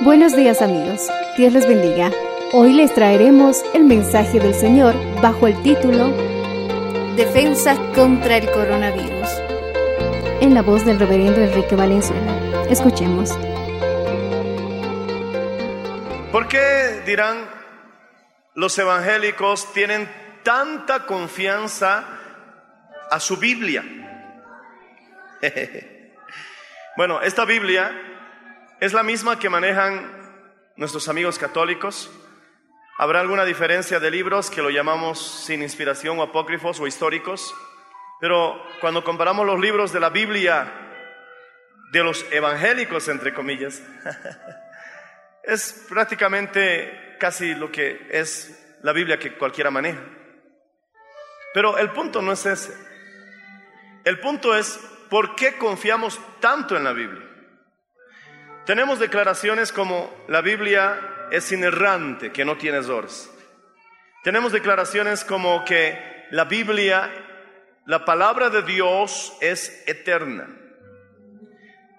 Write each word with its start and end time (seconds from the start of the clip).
Buenos 0.00 0.34
días 0.34 0.60
amigos, 0.60 1.08
Dios 1.36 1.52
les 1.52 1.68
bendiga. 1.68 2.10
Hoy 2.52 2.72
les 2.72 2.92
traeremos 2.92 3.62
el 3.74 3.84
mensaje 3.84 4.40
del 4.40 4.52
Señor 4.52 4.92
bajo 5.22 5.46
el 5.46 5.62
título 5.62 6.08
Defensa 7.16 7.76
contra 7.94 8.38
el 8.38 8.50
coronavirus, 8.50 9.28
en 10.40 10.52
la 10.52 10.62
voz 10.62 10.84
del 10.84 10.98
reverendo 10.98 11.40
Enrique 11.40 11.76
Valenzuela. 11.76 12.66
Escuchemos. 12.68 13.30
¿Por 16.32 16.48
qué 16.48 17.02
dirán 17.06 17.48
los 18.54 18.76
evangélicos 18.76 19.72
tienen 19.72 20.10
tanta 20.42 21.06
confianza 21.06 22.04
a 23.12 23.20
su 23.20 23.36
Biblia? 23.36 23.84
bueno, 26.96 27.22
esta 27.22 27.44
Biblia 27.44 27.92
es 28.84 28.92
la 28.92 29.02
misma 29.02 29.38
que 29.38 29.48
manejan 29.48 30.12
nuestros 30.76 31.08
amigos 31.08 31.38
católicos. 31.38 32.10
Habrá 32.98 33.20
alguna 33.20 33.46
diferencia 33.46 33.98
de 33.98 34.10
libros 34.10 34.50
que 34.50 34.60
lo 34.60 34.68
llamamos 34.68 35.46
sin 35.46 35.62
inspiración 35.62 36.18
o 36.18 36.22
apócrifos 36.22 36.80
o 36.80 36.86
históricos, 36.86 37.54
pero 38.20 38.62
cuando 38.82 39.02
comparamos 39.02 39.46
los 39.46 39.58
libros 39.58 39.90
de 39.90 40.00
la 40.00 40.10
Biblia 40.10 40.70
de 41.92 42.04
los 42.04 42.26
evangélicos, 42.30 43.08
entre 43.08 43.32
comillas, 43.32 43.82
es 45.42 45.86
prácticamente 45.88 47.16
casi 47.18 47.54
lo 47.54 47.72
que 47.72 48.06
es 48.10 48.76
la 48.82 48.92
Biblia 48.92 49.18
que 49.18 49.32
cualquiera 49.38 49.70
maneja. 49.70 50.02
Pero 51.54 51.78
el 51.78 51.88
punto 51.88 52.20
no 52.20 52.32
es 52.32 52.44
ese. 52.44 52.74
El 54.04 54.20
punto 54.20 54.54
es 54.54 54.78
por 55.08 55.34
qué 55.36 55.56
confiamos 55.56 56.20
tanto 56.38 56.76
en 56.76 56.84
la 56.84 56.92
Biblia. 56.92 57.33
Tenemos 58.66 58.98
declaraciones 58.98 59.72
como 59.72 60.10
la 60.26 60.40
Biblia 60.40 61.28
es 61.30 61.52
inerrante, 61.52 62.32
que 62.32 62.44
no 62.44 62.56
tiene 62.56 62.78
errores. 62.78 63.30
Tenemos 64.22 64.52
declaraciones 64.52 65.22
como 65.22 65.64
que 65.66 66.26
la 66.30 66.46
Biblia, 66.46 67.10
la 67.84 68.06
palabra 68.06 68.48
de 68.48 68.62
Dios 68.62 69.36
es 69.42 69.84
eterna, 69.86 70.48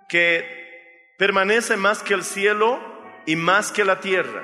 que 0.09 1.13
permanece 1.19 1.77
más 1.77 2.01
que 2.01 2.15
el 2.15 2.23
cielo 2.23 2.79
y 3.27 3.35
más 3.35 3.71
que 3.71 3.85
la 3.85 3.99
tierra. 3.99 4.41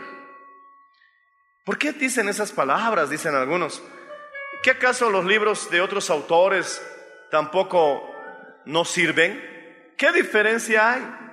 ¿Por 1.66 1.80
qué 1.80 1.92
dicen 1.92 2.30
esas 2.30 2.52
palabras? 2.52 3.10
Dicen 3.10 3.34
algunos. 3.34 3.82
¿Qué 4.62 4.72
acaso 4.72 5.10
los 5.10 5.26
libros 5.26 5.72
de 5.72 5.82
otros 5.82 6.12
autores 6.12 6.86
tampoco 7.32 8.14
no 8.66 8.86
sirven? 8.86 9.94
¿Qué 9.98 10.12
diferencia 10.12 10.92
hay? 10.92 11.31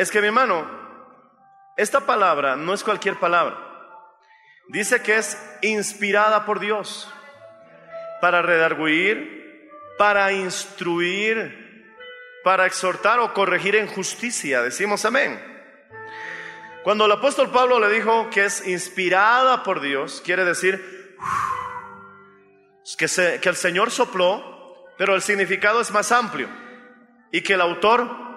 Es 0.00 0.10
que 0.10 0.22
mi 0.22 0.28
hermano, 0.28 0.66
esta 1.76 2.00
palabra 2.00 2.56
no 2.56 2.72
es 2.72 2.82
cualquier 2.82 3.18
palabra. 3.18 3.58
Dice 4.68 5.02
que 5.02 5.18
es 5.18 5.38
inspirada 5.60 6.46
por 6.46 6.58
Dios 6.58 7.12
para 8.22 8.40
redarguir, 8.40 9.68
para 9.98 10.32
instruir, 10.32 11.86
para 12.42 12.64
exhortar 12.64 13.18
o 13.18 13.34
corregir 13.34 13.76
en 13.76 13.88
justicia. 13.88 14.62
Decimos 14.62 15.04
amén. 15.04 15.38
Cuando 16.82 17.04
el 17.04 17.12
apóstol 17.12 17.50
Pablo 17.50 17.78
le 17.78 17.90
dijo 17.90 18.30
que 18.30 18.46
es 18.46 18.66
inspirada 18.66 19.62
por 19.62 19.82
Dios, 19.82 20.22
quiere 20.24 20.46
decir 20.46 21.14
que, 22.96 23.38
que 23.38 23.48
el 23.50 23.56
Señor 23.56 23.90
sopló, 23.90 24.88
pero 24.96 25.14
el 25.14 25.20
significado 25.20 25.78
es 25.82 25.90
más 25.90 26.10
amplio 26.10 26.48
y 27.30 27.42
que 27.42 27.52
el 27.52 27.60
autor 27.60 28.30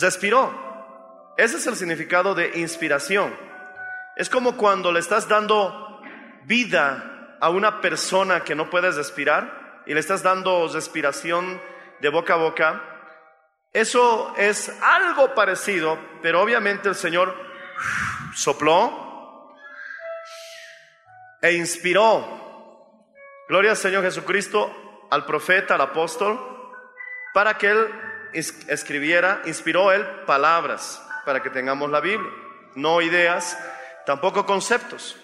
respiró. 0.00 0.52
Ese 1.36 1.56
es 1.56 1.66
el 1.66 1.76
significado 1.76 2.34
de 2.34 2.58
inspiración. 2.58 3.34
Es 4.16 4.28
como 4.28 4.56
cuando 4.56 4.92
le 4.92 5.00
estás 5.00 5.28
dando 5.28 6.00
vida 6.44 7.36
a 7.40 7.48
una 7.48 7.80
persona 7.80 8.44
que 8.44 8.54
no 8.54 8.70
puedes 8.70 8.96
respirar 8.96 9.82
y 9.86 9.94
le 9.94 10.00
estás 10.00 10.22
dando 10.22 10.68
respiración 10.68 11.60
de 12.00 12.08
boca 12.08 12.34
a 12.34 12.36
boca. 12.36 12.82
Eso 13.72 14.34
es 14.36 14.70
algo 14.82 15.34
parecido, 15.34 15.98
pero 16.20 16.42
obviamente 16.42 16.88
el 16.88 16.94
Señor 16.94 17.34
sopló 18.34 19.56
e 21.40 21.52
inspiró. 21.54 22.40
Gloria 23.48 23.72
al 23.72 23.76
Señor 23.76 24.02
Jesucristo, 24.02 25.06
al 25.10 25.24
profeta, 25.24 25.74
al 25.74 25.80
apóstol, 25.80 26.38
para 27.34 27.56
que 27.56 27.70
él 27.70 28.11
escribiera, 28.32 29.42
inspiró 29.44 29.92
él 29.92 30.04
palabras 30.26 31.02
para 31.24 31.42
que 31.42 31.50
tengamos 31.50 31.90
la 31.90 32.00
Biblia, 32.00 32.30
no 32.74 33.00
ideas, 33.00 33.58
tampoco 34.06 34.46
conceptos. 34.46 35.16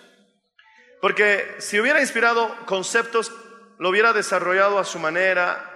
Porque 1.01 1.57
si 1.59 1.81
hubiera 1.81 2.01
inspirado 2.01 2.55
conceptos, 2.67 3.33
lo 3.79 3.91
hubiera 3.91 4.13
desarrollado 4.13 4.79
a 4.79 4.85
su 4.85 4.99
manera, 4.99 5.75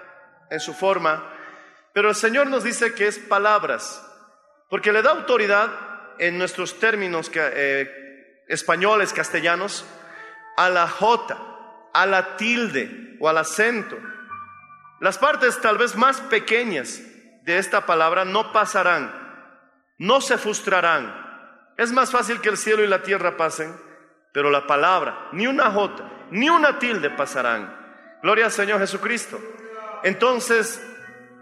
en 0.50 0.60
su 0.60 0.75
forma, 0.75 1.32
pero 1.92 2.09
el 2.09 2.15
Señor 2.15 2.47
nos 2.47 2.65
dice 2.65 2.94
que 2.94 3.06
es 3.06 3.19
palabras, 3.19 4.04
porque 4.69 4.92
le 4.92 5.03
da 5.03 5.10
autoridad 5.10 5.71
en 6.19 6.38
nuestros 6.38 6.78
términos 6.78 7.31
eh, 7.34 8.44
españoles, 8.48 9.12
castellanos, 9.12 9.84
a 10.57 10.68
la 10.68 10.89
J, 10.89 11.39
a 11.92 12.07
la 12.07 12.36
tilde 12.36 13.16
o 13.21 13.28
al 13.28 13.39
acento. 13.39 13.98
Las 15.01 15.18
partes 15.18 15.60
tal 15.60 15.78
vez 15.78 15.97
más 15.97 16.21
pequeñas 16.21 17.01
de 17.42 17.59
esta 17.59 17.86
palabra 17.86 18.24
no 18.24 18.53
pasarán, 18.53 19.12
no 19.98 20.21
se 20.21 20.39
frustrarán. 20.39 21.21
Es 21.77 21.92
más 21.92 22.10
fácil 22.10 22.41
que 22.41 22.48
el 22.48 22.56
cielo 22.56 22.84
y 22.84 22.86
la 22.89 23.03
tierra 23.03 23.36
pasen, 23.36 23.74
pero 24.33 24.50
la 24.50 24.66
palabra, 24.66 25.28
ni 25.33 25.47
una 25.47 25.71
J, 25.71 26.28
ni 26.30 26.48
una 26.48 26.78
tilde 26.78 27.10
pasarán. 27.10 27.77
Gloria 28.22 28.47
al 28.47 28.53
Señor 28.53 28.78
Jesucristo. 28.78 29.41
Entonces, 30.03 30.80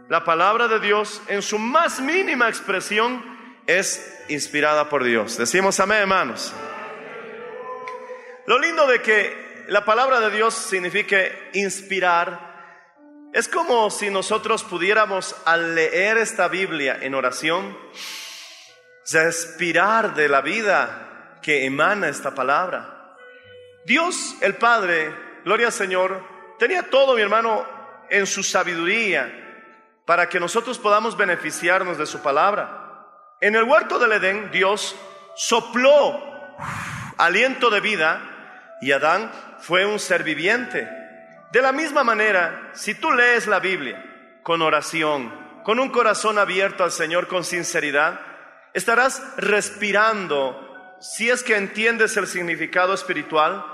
la 0.08 0.24
palabra 0.24 0.66
de 0.68 0.80
Dios 0.80 1.22
en 1.28 1.42
su 1.42 1.58
más 1.58 2.00
mínima 2.00 2.48
expresión 2.48 3.22
es 3.66 4.24
inspirada 4.28 4.88
por 4.88 5.04
Dios. 5.04 5.36
Decimos 5.36 5.78
amén, 5.80 5.98
hermanos. 5.98 6.52
Lo 8.46 8.58
lindo 8.58 8.86
de 8.86 9.00
que 9.02 9.64
la 9.68 9.84
palabra 9.84 10.20
de 10.20 10.30
Dios 10.30 10.54
signifique 10.54 11.50
inspirar 11.52 12.49
es 13.32 13.48
como 13.48 13.90
si 13.90 14.10
nosotros 14.10 14.64
pudiéramos 14.64 15.36
al 15.44 15.74
leer 15.74 16.18
esta 16.18 16.48
Biblia 16.48 16.98
en 17.00 17.14
oración 17.14 17.76
respirar 19.12 20.14
de 20.14 20.28
la 20.28 20.40
vida 20.40 21.38
que 21.42 21.64
emana 21.64 22.08
esta 22.08 22.34
palabra. 22.34 23.16
Dios 23.84 24.36
el 24.40 24.56
Padre, 24.56 25.14
gloria 25.44 25.66
al 25.66 25.72
Señor, 25.72 26.22
tenía 26.58 26.90
todo, 26.90 27.14
mi 27.14 27.22
hermano, 27.22 27.64
en 28.08 28.26
su 28.26 28.42
sabiduría 28.42 29.32
para 30.04 30.28
que 30.28 30.40
nosotros 30.40 30.78
podamos 30.78 31.16
beneficiarnos 31.16 31.96
de 31.96 32.06
su 32.06 32.20
palabra. 32.20 33.06
En 33.40 33.54
el 33.54 33.62
huerto 33.62 33.98
del 33.98 34.12
Edén, 34.12 34.50
Dios 34.50 34.96
sopló 35.36 36.20
aliento 37.16 37.70
de 37.70 37.80
vida 37.80 38.78
y 38.82 38.92
Adán 38.92 39.30
fue 39.60 39.86
un 39.86 39.98
ser 39.98 40.24
viviente. 40.24 40.99
De 41.50 41.60
la 41.60 41.72
misma 41.72 42.04
manera, 42.04 42.70
si 42.74 42.94
tú 42.94 43.10
lees 43.10 43.46
la 43.46 43.58
Biblia 43.58 44.40
con 44.42 44.62
oración, 44.62 45.32
con 45.64 45.80
un 45.80 45.90
corazón 45.90 46.38
abierto 46.38 46.84
al 46.84 46.92
Señor 46.92 47.26
con 47.26 47.44
sinceridad, 47.44 48.20
estarás 48.72 49.22
respirando, 49.36 50.96
si 51.00 51.28
es 51.28 51.42
que 51.42 51.56
entiendes 51.56 52.16
el 52.16 52.28
significado 52.28 52.94
espiritual, 52.94 53.64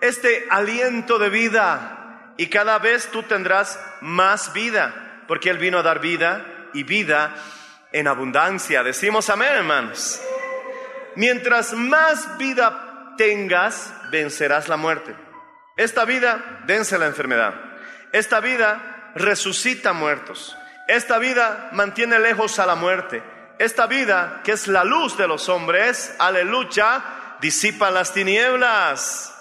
este 0.00 0.46
aliento 0.48 1.18
de 1.18 1.28
vida 1.28 2.32
y 2.36 2.46
cada 2.46 2.78
vez 2.78 3.08
tú 3.08 3.24
tendrás 3.24 3.80
más 4.00 4.52
vida, 4.52 5.22
porque 5.26 5.50
Él 5.50 5.58
vino 5.58 5.78
a 5.78 5.82
dar 5.82 6.00
vida 6.00 6.44
y 6.72 6.84
vida 6.84 7.34
en 7.92 8.06
abundancia. 8.06 8.82
Decimos 8.84 9.28
amén, 9.28 9.54
hermanos. 9.54 10.20
Mientras 11.16 11.72
más 11.72 12.38
vida 12.38 13.14
tengas, 13.16 13.92
vencerás 14.10 14.68
la 14.68 14.76
muerte. 14.76 15.23
Esta 15.76 16.04
vida 16.04 16.62
vence 16.66 16.98
la 16.98 17.06
enfermedad. 17.06 17.54
Esta 18.12 18.40
vida 18.40 19.12
resucita 19.14 19.92
muertos. 19.92 20.56
Esta 20.86 21.18
vida 21.18 21.70
mantiene 21.72 22.18
lejos 22.18 22.58
a 22.58 22.66
la 22.66 22.74
muerte. 22.74 23.22
Esta 23.58 23.86
vida, 23.86 24.40
que 24.44 24.52
es 24.52 24.68
la 24.68 24.84
luz 24.84 25.16
de 25.16 25.26
los 25.26 25.48
hombres, 25.48 26.14
aleluya, 26.18 27.36
disipa 27.40 27.90
las 27.90 28.12
tinieblas. 28.12 29.34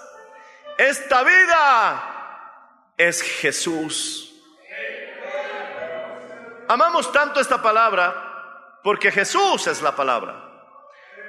Esta 0.78 1.24
vida 1.24 2.94
es 2.98 3.22
Jesús. 3.22 4.32
Amamos 6.68 7.12
tanto 7.12 7.40
esta 7.40 7.62
palabra 7.62 8.80
porque 8.84 9.12
Jesús 9.12 9.68
es 9.68 9.82
la 9.82 9.96
palabra. 9.96 10.36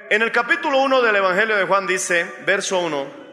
En 0.09 0.21
el 0.21 0.31
capítulo 0.31 0.79
1 0.79 1.01
del 1.01 1.15
Evangelio 1.15 1.55
de 1.55 1.65
Juan 1.65 1.85
dice, 1.87 2.23
verso 2.45 2.79
1, 2.79 3.24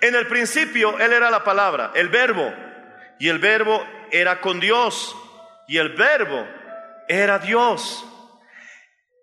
en 0.00 0.14
el 0.14 0.26
principio 0.26 0.98
Él 0.98 1.12
era 1.12 1.30
la 1.30 1.44
palabra, 1.44 1.92
el 1.94 2.08
verbo, 2.08 2.52
y 3.18 3.28
el 3.28 3.38
verbo 3.38 3.86
era 4.10 4.40
con 4.40 4.60
Dios, 4.60 5.16
y 5.68 5.78
el 5.78 5.90
verbo 5.90 6.46
era 7.08 7.38
Dios. 7.38 8.04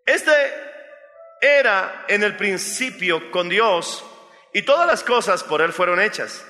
Este 0.06 0.32
era 1.40 2.06
en 2.08 2.24
el 2.24 2.36
principio 2.36 3.32
con 3.32 3.50
Dios, 3.50 4.06
y 4.54 4.64
todas 4.64 4.88
las 4.88 5.04
cosas 5.04 5.44
por 5.44 5.62
Él 5.62 5.74
fueron 5.74 6.02
hechas. 6.02 6.46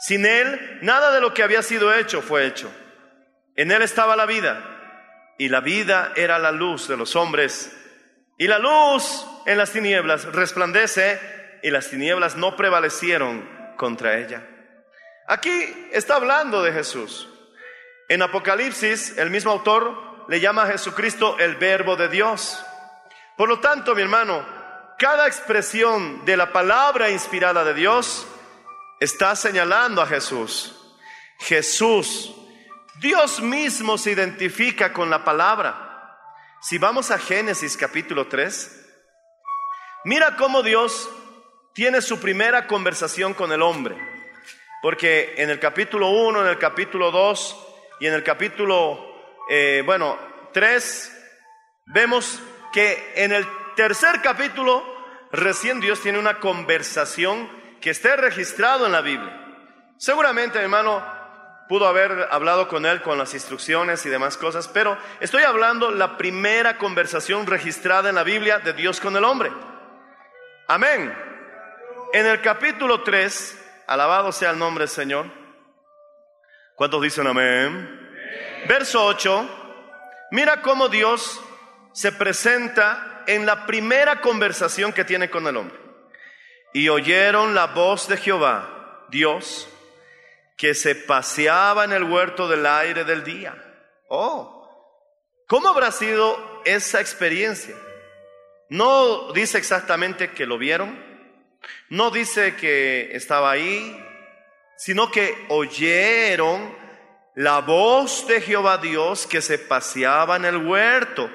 Sin 0.00 0.24
Él, 0.24 0.78
nada 0.82 1.12
de 1.12 1.20
lo 1.20 1.34
que 1.34 1.42
había 1.42 1.62
sido 1.62 1.92
hecho 1.92 2.22
fue 2.22 2.46
hecho. 2.46 2.72
En 3.56 3.72
Él 3.72 3.82
estaba 3.82 4.14
la 4.14 4.26
vida 4.26 4.62
y 5.38 5.48
la 5.48 5.60
vida 5.60 6.12
era 6.16 6.38
la 6.38 6.52
luz 6.52 6.88
de 6.88 6.96
los 6.96 7.16
hombres. 7.16 7.74
Y 8.38 8.46
la 8.46 8.58
luz 8.58 9.26
en 9.46 9.58
las 9.58 9.72
tinieblas 9.72 10.24
resplandece 10.26 11.20
y 11.62 11.70
las 11.70 11.90
tinieblas 11.90 12.36
no 12.36 12.56
prevalecieron 12.56 13.48
contra 13.76 14.18
ella. 14.18 14.46
Aquí 15.26 15.50
está 15.92 16.16
hablando 16.16 16.62
de 16.62 16.72
Jesús. 16.72 17.28
En 18.08 18.22
Apocalipsis, 18.22 19.18
el 19.18 19.30
mismo 19.30 19.50
autor 19.52 20.26
le 20.28 20.40
llama 20.40 20.62
a 20.62 20.68
Jesucristo 20.68 21.38
el 21.38 21.56
verbo 21.56 21.96
de 21.96 22.08
Dios. 22.08 22.64
Por 23.36 23.48
lo 23.48 23.60
tanto, 23.60 23.94
mi 23.94 24.02
hermano, 24.02 24.44
cada 24.98 25.26
expresión 25.26 26.24
de 26.24 26.36
la 26.36 26.52
palabra 26.52 27.10
inspirada 27.10 27.64
de 27.64 27.74
Dios 27.74 28.26
está 29.00 29.36
señalando 29.36 30.02
a 30.02 30.06
Jesús. 30.06 30.74
Jesús 31.40 32.34
Dios 33.00 33.40
mismo 33.40 33.96
se 33.96 34.10
identifica 34.10 34.92
con 34.92 35.08
la 35.08 35.24
palabra. 35.24 36.16
Si 36.60 36.78
vamos 36.78 37.12
a 37.12 37.18
Génesis 37.18 37.76
capítulo 37.76 38.26
3, 38.26 38.86
mira 40.04 40.34
cómo 40.36 40.64
Dios 40.64 41.08
tiene 41.78 42.02
su 42.02 42.18
primera 42.18 42.66
conversación 42.66 43.34
con 43.34 43.52
el 43.52 43.62
hombre. 43.62 43.96
Porque 44.82 45.34
en 45.36 45.48
el 45.48 45.60
capítulo 45.60 46.10
1, 46.10 46.42
en 46.42 46.48
el 46.48 46.58
capítulo 46.58 47.12
2 47.12 47.66
y 48.00 48.08
en 48.08 48.14
el 48.14 48.24
capítulo, 48.24 48.98
eh, 49.48 49.84
bueno, 49.86 50.18
3, 50.52 51.12
vemos 51.86 52.42
que 52.72 53.12
en 53.14 53.30
el 53.30 53.46
tercer 53.76 54.20
capítulo 54.22 54.84
recién 55.30 55.78
Dios 55.78 56.00
tiene 56.00 56.18
una 56.18 56.40
conversación 56.40 57.48
que 57.80 57.90
esté 57.90 58.16
registrado 58.16 58.84
en 58.84 58.90
la 58.90 59.00
Biblia. 59.00 59.40
Seguramente, 59.98 60.58
hermano, 60.58 61.06
pudo 61.68 61.86
haber 61.86 62.26
hablado 62.32 62.66
con 62.66 62.86
él 62.86 63.02
con 63.02 63.18
las 63.18 63.34
instrucciones 63.34 64.04
y 64.04 64.08
demás 64.08 64.36
cosas, 64.36 64.66
pero 64.66 64.98
estoy 65.20 65.44
hablando 65.44 65.92
la 65.92 66.16
primera 66.16 66.76
conversación 66.76 67.46
registrada 67.46 68.08
en 68.08 68.16
la 68.16 68.24
Biblia 68.24 68.58
de 68.58 68.72
Dios 68.72 68.98
con 68.98 69.16
el 69.16 69.22
hombre. 69.22 69.52
Amén. 70.66 71.27
En 72.10 72.24
el 72.24 72.40
capítulo 72.40 73.02
3, 73.02 73.82
alabado 73.86 74.32
sea 74.32 74.50
el 74.50 74.58
nombre 74.58 74.82
del 74.82 74.88
Señor. 74.88 75.26
¿Cuántos 76.74 77.02
dicen 77.02 77.26
amén? 77.26 78.10
Verso 78.66 79.04
8, 79.04 80.28
mira 80.30 80.62
cómo 80.62 80.88
Dios 80.88 81.38
se 81.92 82.10
presenta 82.12 83.24
en 83.26 83.44
la 83.44 83.66
primera 83.66 84.22
conversación 84.22 84.94
que 84.94 85.04
tiene 85.04 85.28
con 85.28 85.46
el 85.48 85.58
hombre. 85.58 85.78
Y 86.72 86.88
oyeron 86.88 87.54
la 87.54 87.66
voz 87.66 88.08
de 88.08 88.16
Jehová, 88.16 89.04
Dios, 89.10 89.68
que 90.56 90.72
se 90.74 90.94
paseaba 90.94 91.84
en 91.84 91.92
el 91.92 92.04
huerto 92.04 92.48
del 92.48 92.64
aire 92.64 93.04
del 93.04 93.22
día. 93.22 93.54
Oh, 94.08 94.66
¿cómo 95.46 95.68
habrá 95.68 95.92
sido 95.92 96.62
esa 96.64 97.02
experiencia? 97.02 97.76
No 98.70 99.30
dice 99.34 99.58
exactamente 99.58 100.32
que 100.32 100.46
lo 100.46 100.56
vieron, 100.56 101.07
no 101.90 102.10
dice 102.10 102.56
que 102.56 103.10
estaba 103.12 103.50
ahí, 103.50 104.04
sino 104.76 105.10
que 105.10 105.46
oyeron 105.48 106.76
la 107.34 107.60
voz 107.60 108.26
de 108.26 108.40
Jehová 108.40 108.78
Dios 108.78 109.26
que 109.26 109.40
se 109.40 109.58
paseaba 109.58 110.36
en 110.36 110.44
el 110.44 110.56
huerto 110.56 111.30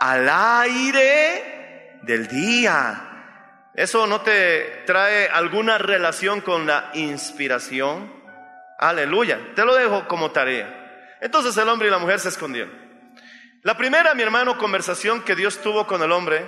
al 0.00 0.28
aire 0.28 1.98
del 2.02 2.28
día. 2.28 3.72
¿Eso 3.74 4.06
no 4.06 4.20
te 4.20 4.82
trae 4.86 5.28
alguna 5.28 5.78
relación 5.78 6.40
con 6.40 6.66
la 6.66 6.90
inspiración? 6.94 8.12
Aleluya. 8.78 9.38
Te 9.54 9.64
lo 9.64 9.74
dejo 9.74 10.06
como 10.08 10.30
tarea. 10.30 11.16
Entonces 11.20 11.56
el 11.56 11.68
hombre 11.68 11.88
y 11.88 11.90
la 11.90 11.98
mujer 11.98 12.20
se 12.20 12.28
escondieron. 12.28 12.72
La 13.62 13.76
primera, 13.76 14.14
mi 14.14 14.22
hermano, 14.22 14.58
conversación 14.58 15.22
que 15.22 15.34
Dios 15.34 15.60
tuvo 15.60 15.86
con 15.86 16.02
el 16.02 16.12
hombre 16.12 16.46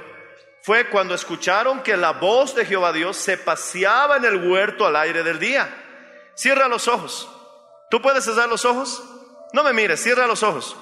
fue 0.68 0.90
cuando 0.90 1.14
escucharon 1.14 1.82
que 1.82 1.96
la 1.96 2.10
voz 2.10 2.54
de 2.54 2.66
Jehová 2.66 2.92
Dios 2.92 3.16
se 3.16 3.38
paseaba 3.38 4.18
en 4.18 4.26
el 4.26 4.50
huerto 4.50 4.86
al 4.86 4.96
aire 4.96 5.22
del 5.22 5.38
día. 5.38 5.66
Cierra 6.34 6.68
los 6.68 6.88
ojos. 6.88 7.26
¿Tú 7.90 8.02
puedes 8.02 8.22
cerrar 8.24 8.50
los 8.50 8.66
ojos? 8.66 9.02
No 9.54 9.64
me 9.64 9.72
mires, 9.72 10.02
cierra 10.02 10.26
los 10.26 10.42
ojos. 10.42 10.76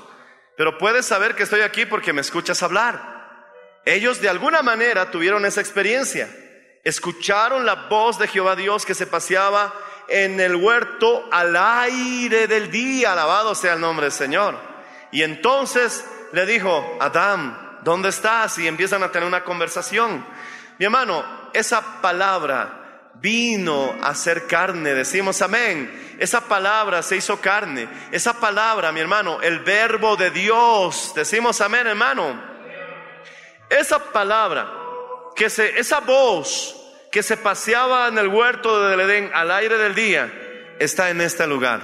Pero 0.56 0.76
puedes 0.76 1.06
saber 1.06 1.36
que 1.36 1.44
estoy 1.44 1.60
aquí 1.60 1.86
porque 1.86 2.12
me 2.12 2.20
escuchas 2.20 2.64
hablar. 2.64 3.46
Ellos 3.84 4.20
de 4.20 4.28
alguna 4.28 4.60
manera 4.60 5.12
tuvieron 5.12 5.46
esa 5.46 5.60
experiencia. 5.60 6.28
Escucharon 6.82 7.64
la 7.64 7.86
voz 7.88 8.18
de 8.18 8.26
Jehová 8.26 8.56
Dios 8.56 8.84
que 8.84 8.94
se 8.94 9.06
paseaba 9.06 9.72
en 10.08 10.40
el 10.40 10.56
huerto 10.56 11.28
al 11.30 11.54
aire 11.54 12.48
del 12.48 12.72
día, 12.72 13.12
alabado 13.12 13.54
sea 13.54 13.74
el 13.74 13.80
nombre 13.80 14.06
del 14.06 14.12
Señor. 14.12 14.58
Y 15.12 15.22
entonces 15.22 16.04
le 16.32 16.44
dijo, 16.44 16.98
Adán, 16.98 17.65
¿dónde 17.86 18.08
estás? 18.08 18.58
Y 18.58 18.66
empiezan 18.66 19.04
a 19.04 19.12
tener 19.12 19.28
una 19.28 19.44
conversación. 19.44 20.26
Mi 20.76 20.86
hermano, 20.86 21.24
esa 21.52 22.02
palabra 22.02 23.12
vino 23.14 23.94
a 24.02 24.12
ser 24.12 24.48
carne, 24.48 24.92
decimos 24.92 25.40
amén. 25.40 26.16
Esa 26.18 26.40
palabra 26.40 27.00
se 27.04 27.16
hizo 27.16 27.40
carne. 27.40 27.86
Esa 28.10 28.40
palabra, 28.40 28.90
mi 28.90 28.98
hermano, 28.98 29.40
el 29.40 29.60
verbo 29.60 30.16
de 30.16 30.32
Dios, 30.32 31.12
decimos 31.14 31.60
amén, 31.60 31.86
hermano. 31.86 32.42
Esa 33.70 34.00
palabra, 34.00 34.68
que 35.36 35.48
se, 35.48 35.78
esa 35.78 36.00
voz 36.00 36.74
que 37.12 37.22
se 37.22 37.36
paseaba 37.36 38.08
en 38.08 38.18
el 38.18 38.26
huerto 38.26 38.88
del 38.88 38.98
Edén 38.98 39.30
al 39.32 39.52
aire 39.52 39.78
del 39.78 39.94
día, 39.94 40.74
está 40.80 41.08
en 41.10 41.20
este 41.20 41.46
lugar. 41.46 41.80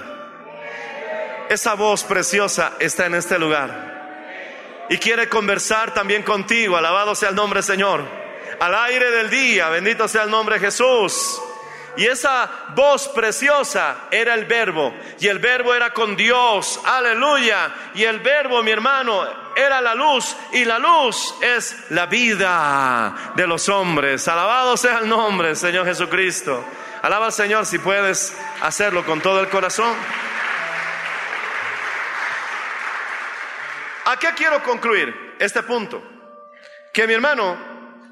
Esa 1.49 1.75
voz 1.75 2.03
preciosa 2.03 2.73
está 2.79 3.05
en 3.05 3.15
este 3.15 3.39
lugar. 3.39 3.92
Y 4.93 4.99
quiere 4.99 5.27
conversar 5.27 5.91
también 5.91 6.21
contigo. 6.21 6.77
Alabado 6.77 7.15
sea 7.15 7.29
el 7.29 7.35
nombre 7.35 7.63
Señor. 7.63 8.03
Al 8.59 8.75
aire 8.75 9.09
del 9.09 9.27
día, 9.27 9.67
bendito 9.69 10.07
sea 10.07 10.21
el 10.21 10.29
nombre 10.29 10.59
de 10.59 10.67
Jesús. 10.67 11.41
Y 11.97 12.05
esa 12.05 12.47
voz 12.75 13.07
preciosa 13.07 14.01
era 14.11 14.35
el 14.35 14.45
verbo. 14.45 14.93
Y 15.19 15.29
el 15.29 15.39
verbo 15.39 15.73
era 15.73 15.91
con 15.93 16.15
Dios. 16.15 16.79
Aleluya. 16.85 17.73
Y 17.95 18.03
el 18.03 18.19
verbo, 18.19 18.61
mi 18.61 18.69
hermano, 18.69 19.25
era 19.55 19.81
la 19.81 19.95
luz 19.95 20.37
y 20.51 20.63
la 20.63 20.77
luz 20.77 21.33
es 21.41 21.75
la 21.89 22.05
vida 22.05 23.33
de 23.35 23.47
los 23.47 23.69
hombres. 23.69 24.27
Alabado 24.27 24.77
sea 24.77 24.99
el 24.99 25.09
nombre, 25.09 25.55
Señor 25.55 25.87
Jesucristo. 25.87 26.63
Alaba 27.01 27.25
al 27.25 27.33
Señor 27.33 27.65
si 27.65 27.79
puedes 27.79 28.37
hacerlo 28.61 29.03
con 29.03 29.21
todo 29.21 29.39
el 29.39 29.49
corazón. 29.49 29.95
¿A 34.13 34.17
qué 34.17 34.27
quiero 34.35 34.61
concluir 34.61 35.35
este 35.39 35.63
punto? 35.63 35.99
Que 36.93 37.07
mi 37.07 37.13
hermano, 37.13 37.57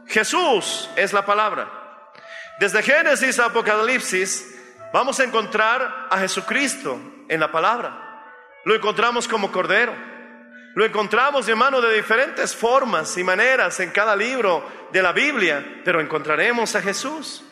Jesús 0.08 0.89
es 0.96 1.13
la 1.13 1.24
palabra. 1.24 1.70
Desde 2.60 2.81
Génesis 2.81 3.38
a 3.38 3.46
Apocalipsis 3.46 4.48
vamos 4.91 5.20
a 5.20 5.25
encontrar 5.25 6.08
a 6.10 6.17
Jesucristo 6.17 7.00
en 7.29 7.39
la 7.39 7.51
palabra. 7.51 8.25
Lo 8.65 8.74
encontramos 8.74 9.27
como 9.27 9.51
Cordero. 9.51 9.93
Lo 10.74 10.84
encontramos, 10.84 11.48
hermano, 11.48 11.79
de 11.81 11.93
diferentes 11.93 12.55
formas 12.55 13.15
y 13.17 13.24
maneras 13.24 13.79
en 13.79 13.91
cada 13.91 14.15
libro 14.15 14.67
de 14.91 15.03
la 15.03 15.12
Biblia, 15.12 15.84
pero 15.86 16.01
encontraremos 16.01 16.75
a 16.75 16.81
Jesús. 16.81 17.43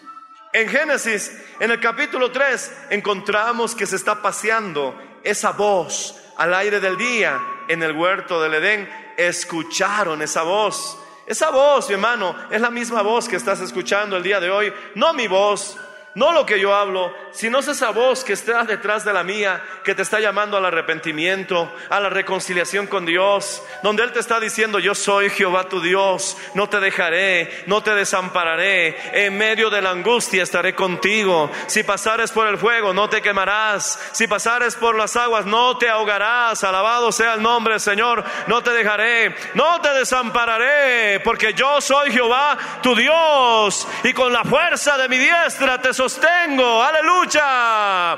En 0.53 0.67
Génesis, 0.69 1.39
en 1.59 1.69
el 1.69 1.79
capítulo 1.79 2.31
3, 2.31 2.87
encontramos 2.89 3.75
que 3.75 3.85
se 3.85 3.97
está 3.97 4.23
paseando 4.23 4.99
esa 5.23 5.51
voz 5.51 6.19
al 6.35 6.55
aire 6.55 6.79
del 6.79 6.97
día 6.97 7.39
en 7.69 7.81
el 7.81 7.93
huerto 7.93 8.41
del 8.41 8.55
Edén. 8.55 8.89
Escucharon 9.15 10.21
esa 10.21 10.43
voz. 10.43 10.99
Esa 11.25 11.51
voz, 11.51 11.87
mi 11.87 11.93
hermano, 11.93 12.35
es 12.49 12.59
la 12.59 12.71
misma 12.71 13.03
voz 13.03 13.29
que 13.29 13.35
estás 13.37 13.61
escuchando 13.61 14.17
el 14.17 14.23
día 14.23 14.39
de 14.39 14.49
hoy. 14.49 14.73
No 14.95 15.13
mi 15.13 15.27
voz, 15.27 15.77
no 16.15 16.31
lo 16.31 16.45
que 16.45 16.59
yo 16.59 16.73
hablo, 16.73 17.13
sino 17.31 17.59
esa 17.59 17.91
voz 17.91 18.23
que 18.23 18.33
está 18.33 18.63
detrás 18.63 19.05
de 19.05 19.13
la 19.13 19.23
mía, 19.23 19.61
que 19.83 19.93
te 19.93 20.01
está 20.01 20.19
llamando 20.19 20.57
al 20.57 20.65
arrepentimiento, 20.65 21.71
a 21.89 21.99
la 21.99 22.09
reconciliación 22.09 22.87
con 22.87 23.05
Dios, 23.05 23.61
donde 23.83 24.03
Él 24.03 24.11
te 24.11 24.19
está 24.19 24.39
diciendo, 24.39 24.79
yo 24.79 24.95
soy 24.95 25.29
Jehová 25.29 25.69
tu 25.69 25.81
Dios, 25.81 26.37
no 26.55 26.67
te 26.67 26.79
dejaré, 26.79 27.63
no 27.67 27.83
te 27.83 27.93
desampararé, 27.93 28.97
en 29.13 29.37
medio 29.37 29.69
de 29.69 29.81
la 29.81 29.91
angustia 29.91 30.43
estaré 30.43 30.73
contigo. 30.73 31.51
Si 31.67 31.83
pasares 31.83 32.31
por 32.31 32.47
el 32.47 32.57
fuego, 32.57 32.93
no 32.93 33.09
te 33.09 33.21
quemarás, 33.21 33.99
si 34.11 34.27
pasares 34.27 34.75
por 34.75 34.95
las 34.95 35.15
aguas, 35.15 35.45
no 35.45 35.77
te 35.77 35.89
ahogarás. 35.89 36.63
Alabado 36.63 37.11
sea 37.11 37.35
el 37.35 37.41
nombre 37.41 37.75
del 37.75 37.81
Señor, 37.81 38.23
no 38.47 38.63
te 38.63 38.71
dejaré, 38.71 39.35
no 39.53 39.79
te 39.81 39.93
desampararé, 39.93 41.19
porque 41.19 41.53
yo 41.53 41.81
soy 41.81 42.11
Jehová 42.11 42.57
tu 42.81 42.95
Dios, 42.95 43.87
y 44.03 44.13
con 44.13 44.33
la 44.33 44.43
fuerza 44.43 44.97
de 44.97 45.07
mi 45.07 45.17
diestra 45.17 45.79
te 45.81 45.93
sostengo, 45.99 46.81
aleluya. 46.81 48.17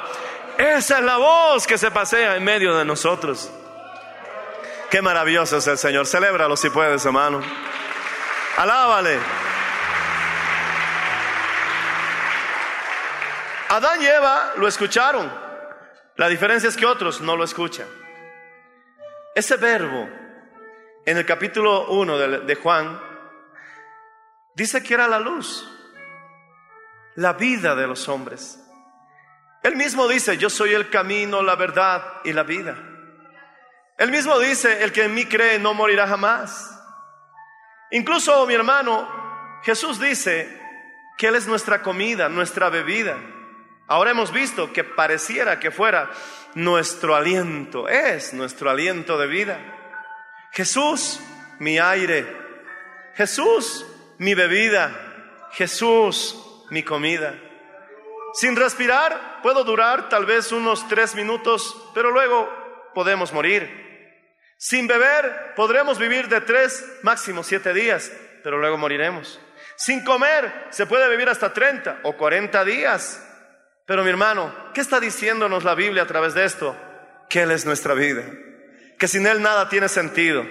Esa 0.55 0.99
es 0.99 1.03
la 1.03 1.17
voz 1.17 1.65
que 1.65 1.79
se 1.79 1.89
pasea 1.89 2.35
en 2.35 2.43
medio 2.43 2.75
de 2.75 2.85
nosotros. 2.85 3.51
Qué 4.91 5.01
maravilloso 5.01 5.57
es 5.57 5.65
el 5.65 5.79
Señor. 5.79 6.05
Celébralo 6.05 6.55
si 6.55 6.69
puedes, 6.69 7.03
hermano. 7.03 7.41
Alábale. 8.57 9.17
Adán 13.69 13.99
y 13.99 14.05
Eva 14.05 14.51
lo 14.57 14.67
escucharon. 14.67 15.33
La 16.17 16.29
diferencia 16.29 16.69
es 16.69 16.77
que 16.77 16.85
otros 16.85 17.19
no 17.21 17.35
lo 17.35 17.43
escuchan. 17.43 17.87
Ese 19.33 19.55
verbo 19.55 20.07
en 21.03 21.17
el 21.17 21.25
capítulo 21.25 21.87
1 21.87 22.17
de, 22.19 22.39
de 22.41 22.55
Juan 22.55 23.01
dice 24.53 24.83
que 24.83 24.93
era 24.93 25.07
la 25.07 25.17
luz 25.17 25.67
la 27.15 27.33
vida 27.33 27.75
de 27.75 27.87
los 27.87 28.07
hombres. 28.07 28.59
Él 29.63 29.75
mismo 29.75 30.07
dice, 30.07 30.37
yo 30.37 30.49
soy 30.49 30.73
el 30.73 30.89
camino, 30.89 31.41
la 31.41 31.55
verdad 31.55 32.03
y 32.23 32.33
la 32.33 32.43
vida. 32.43 32.77
Él 33.97 34.09
mismo 34.09 34.39
dice, 34.39 34.83
el 34.83 34.91
que 34.91 35.03
en 35.03 35.13
mí 35.13 35.25
cree 35.25 35.59
no 35.59 35.73
morirá 35.73 36.07
jamás. 36.07 36.75
Incluso 37.91 38.47
mi 38.47 38.55
hermano, 38.55 39.07
Jesús 39.63 39.99
dice 39.99 40.59
que 41.17 41.27
Él 41.27 41.35
es 41.35 41.45
nuestra 41.45 41.83
comida, 41.83 42.27
nuestra 42.27 42.69
bebida. 42.69 43.17
Ahora 43.87 44.11
hemos 44.11 44.31
visto 44.31 44.73
que 44.73 44.83
pareciera 44.83 45.59
que 45.59 45.69
fuera 45.69 46.09
nuestro 46.55 47.15
aliento, 47.15 47.87
es 47.87 48.33
nuestro 48.33 48.69
aliento 48.69 49.17
de 49.17 49.27
vida. 49.27 49.59
Jesús, 50.51 51.19
mi 51.59 51.77
aire. 51.77 52.25
Jesús, 53.15 53.85
mi 54.17 54.33
bebida. 54.33 55.49
Jesús, 55.51 56.37
mi 56.71 56.83
comida. 56.83 57.35
Sin 58.33 58.55
respirar 58.55 59.41
puedo 59.43 59.63
durar 59.63 60.09
tal 60.09 60.25
vez 60.25 60.51
unos 60.51 60.87
tres 60.87 61.13
minutos, 61.13 61.91
pero 61.93 62.11
luego 62.11 62.49
podemos 62.95 63.31
morir. 63.31 63.69
Sin 64.57 64.87
beber 64.87 65.53
podremos 65.55 65.99
vivir 65.99 66.27
de 66.27 66.41
tres, 66.41 66.83
máximo 67.03 67.43
siete 67.43 67.73
días, 67.73 68.11
pero 68.43 68.57
luego 68.57 68.77
moriremos. 68.77 69.39
Sin 69.75 70.03
comer 70.03 70.67
se 70.69 70.85
puede 70.85 71.09
vivir 71.09 71.27
hasta 71.27 71.51
30 71.51 71.99
o 72.03 72.15
40 72.15 72.63
días. 72.65 73.27
Pero 73.85 74.03
mi 74.03 74.09
hermano, 74.09 74.53
¿qué 74.73 74.79
está 74.79 74.99
diciéndonos 74.99 75.63
la 75.63 75.75
Biblia 75.75 76.03
a 76.03 76.07
través 76.07 76.33
de 76.33 76.45
esto? 76.45 76.77
Que 77.29 77.41
Él 77.41 77.51
es 77.51 77.65
nuestra 77.65 77.93
vida, 77.93 78.23
que 78.97 79.07
sin 79.07 79.27
Él 79.27 79.41
nada 79.41 79.67
tiene 79.67 79.89
sentido, 79.89 80.45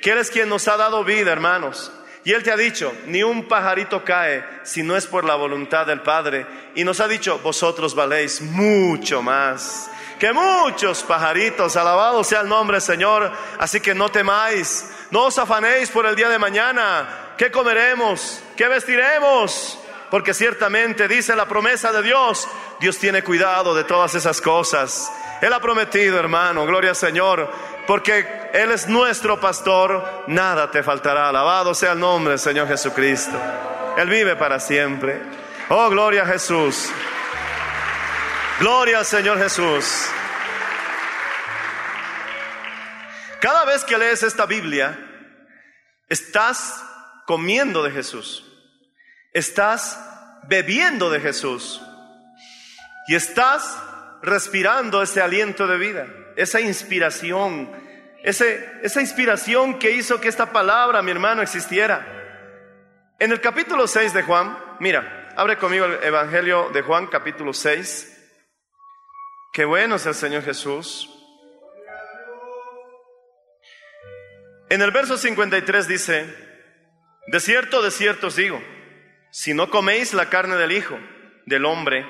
que 0.00 0.12
Él 0.12 0.18
es 0.18 0.30
quien 0.30 0.48
nos 0.48 0.68
ha 0.68 0.76
dado 0.76 1.04
vida, 1.04 1.32
hermanos, 1.32 1.92
y 2.24 2.32
Él 2.32 2.42
te 2.42 2.52
ha 2.52 2.56
dicho, 2.56 2.92
ni 3.06 3.22
un 3.22 3.48
pajarito 3.48 4.04
cae 4.04 4.44
si 4.62 4.82
no 4.82 4.96
es 4.96 5.06
por 5.06 5.24
la 5.24 5.36
voluntad 5.36 5.86
del 5.86 6.02
Padre. 6.02 6.46
Y 6.74 6.84
nos 6.84 7.00
ha 7.00 7.08
dicho, 7.08 7.38
vosotros 7.38 7.94
valéis 7.94 8.42
mucho 8.42 9.22
más 9.22 9.90
que 10.20 10.32
muchos 10.32 11.02
pajaritos. 11.02 11.76
Alabado 11.76 12.22
sea 12.22 12.42
el 12.42 12.48
nombre 12.48 12.80
Señor. 12.80 13.32
Así 13.58 13.80
que 13.80 13.94
no 13.94 14.10
temáis, 14.10 14.88
no 15.10 15.24
os 15.24 15.38
afanéis 15.38 15.90
por 15.90 16.06
el 16.06 16.14
día 16.14 16.28
de 16.28 16.38
mañana. 16.38 17.32
¿Qué 17.36 17.50
comeremos? 17.50 18.42
¿Qué 18.54 18.68
vestiremos? 18.68 19.78
Porque 20.10 20.34
ciertamente 20.34 21.08
dice 21.08 21.34
la 21.34 21.46
promesa 21.46 21.90
de 21.92 22.02
Dios, 22.02 22.46
Dios 22.80 22.98
tiene 22.98 23.22
cuidado 23.22 23.74
de 23.74 23.84
todas 23.84 24.14
esas 24.14 24.40
cosas. 24.40 25.10
Él 25.40 25.52
ha 25.52 25.60
prometido, 25.60 26.18
hermano, 26.18 26.66
gloria 26.66 26.90
al 26.90 26.96
Señor, 26.96 27.50
porque 27.90 28.24
Él 28.52 28.70
es 28.70 28.86
nuestro 28.86 29.40
pastor, 29.40 30.22
nada 30.28 30.70
te 30.70 30.80
faltará. 30.80 31.28
Alabado 31.28 31.74
sea 31.74 31.90
el 31.90 31.98
nombre 31.98 32.30
del 32.30 32.38
Señor 32.38 32.68
Jesucristo. 32.68 33.36
Él 33.98 34.08
vive 34.08 34.36
para 34.36 34.60
siempre. 34.60 35.20
Oh, 35.70 35.90
gloria 35.90 36.22
a 36.22 36.26
Jesús. 36.26 36.88
Gloria 38.60 38.98
al 39.00 39.04
Señor 39.04 39.38
Jesús. 39.38 40.06
Cada 43.40 43.64
vez 43.64 43.84
que 43.84 43.98
lees 43.98 44.22
esta 44.22 44.46
Biblia, 44.46 44.96
estás 46.08 46.84
comiendo 47.26 47.82
de 47.82 47.90
Jesús. 47.90 48.44
Estás 49.32 49.98
bebiendo 50.46 51.10
de 51.10 51.18
Jesús. 51.18 51.82
Y 53.08 53.16
estás 53.16 53.82
respirando 54.22 55.02
ese 55.02 55.20
aliento 55.20 55.66
de 55.66 55.76
vida, 55.76 56.06
esa 56.36 56.60
inspiración, 56.60 57.79
esa 58.22 59.00
inspiración 59.00 59.78
que 59.78 59.92
hizo 59.92 60.20
que 60.20 60.28
esta 60.28 60.52
palabra, 60.52 61.02
mi 61.02 61.10
hermano, 61.10 61.42
existiera. 61.42 62.06
En 63.18 63.32
el 63.32 63.40
capítulo 63.40 63.86
6 63.86 64.12
de 64.12 64.22
Juan, 64.22 64.58
mira, 64.78 65.32
abre 65.36 65.56
conmigo 65.58 65.84
el 65.84 66.02
Evangelio 66.02 66.70
de 66.70 66.82
Juan, 66.82 67.06
capítulo 67.06 67.52
6. 67.52 68.16
Qué 69.52 69.64
bueno 69.64 69.96
es 69.96 70.06
el 70.06 70.14
Señor 70.14 70.42
Jesús. 70.42 71.08
En 74.68 74.82
el 74.82 74.90
verso 74.92 75.18
53 75.18 75.88
dice, 75.88 76.26
de 77.26 77.40
cierto, 77.40 77.82
de 77.82 77.90
cierto 77.90 78.28
os 78.28 78.36
digo, 78.36 78.62
si 79.30 79.52
no 79.52 79.68
coméis 79.68 80.14
la 80.14 80.30
carne 80.30 80.56
del 80.56 80.72
Hijo, 80.72 80.96
del 81.46 81.64
hombre, 81.64 82.06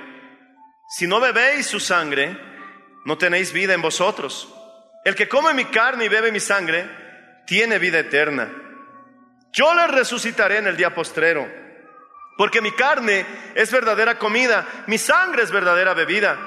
si 0.91 1.07
no 1.07 1.21
bebéis 1.21 1.67
su 1.67 1.81
sangre, 1.81 2.37
no 3.05 3.17
tenéis 3.17 3.53
vida 3.53 3.75
en 3.75 3.81
vosotros. 3.81 4.55
El 5.05 5.15
que 5.15 5.29
come 5.29 5.55
mi 5.55 5.67
carne 5.67 6.05
y 6.05 6.09
bebe 6.09 6.33
mi 6.33 6.41
sangre, 6.41 6.89
tiene 7.47 7.79
vida 7.79 7.99
eterna. 7.99 8.51
Yo 9.53 9.75
le 9.75 9.87
resucitaré 9.89 10.59
en 10.59 10.67
el 10.67 10.77
día 10.77 10.95
postrero, 10.95 11.49
porque 12.37 12.61
mi 12.61 12.73
carne 12.73 13.27
es 13.55 13.71
verdadera 13.73 14.19
comida, 14.19 14.85
mi 14.87 14.99
sangre 14.99 15.43
es 15.43 15.51
verdadera 15.51 15.95
bebida. 15.95 16.39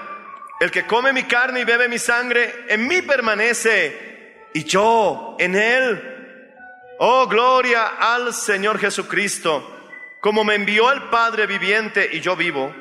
El 0.60 0.72
que 0.72 0.86
come 0.86 1.12
mi 1.12 1.24
carne 1.24 1.62
y 1.62 1.66
bebe 1.66 1.90
mi 1.90 2.00
sangre, 2.00 2.66
en 2.70 2.88
mí 2.88 3.02
permanece, 3.02 4.50
y 4.54 4.64
yo 4.64 5.36
en 5.40 5.56
él. 5.56 6.10
Oh, 7.00 7.28
gloria 7.28 7.98
al 8.00 8.34
Señor 8.34 8.80
Jesucristo, 8.80 9.90
como 10.22 10.44
me 10.44 10.56
envió 10.56 10.92
el 10.92 11.04
Padre 11.10 11.48
viviente 11.48 12.08
y 12.14 12.22
yo 12.22 12.36
vivo 12.36 12.74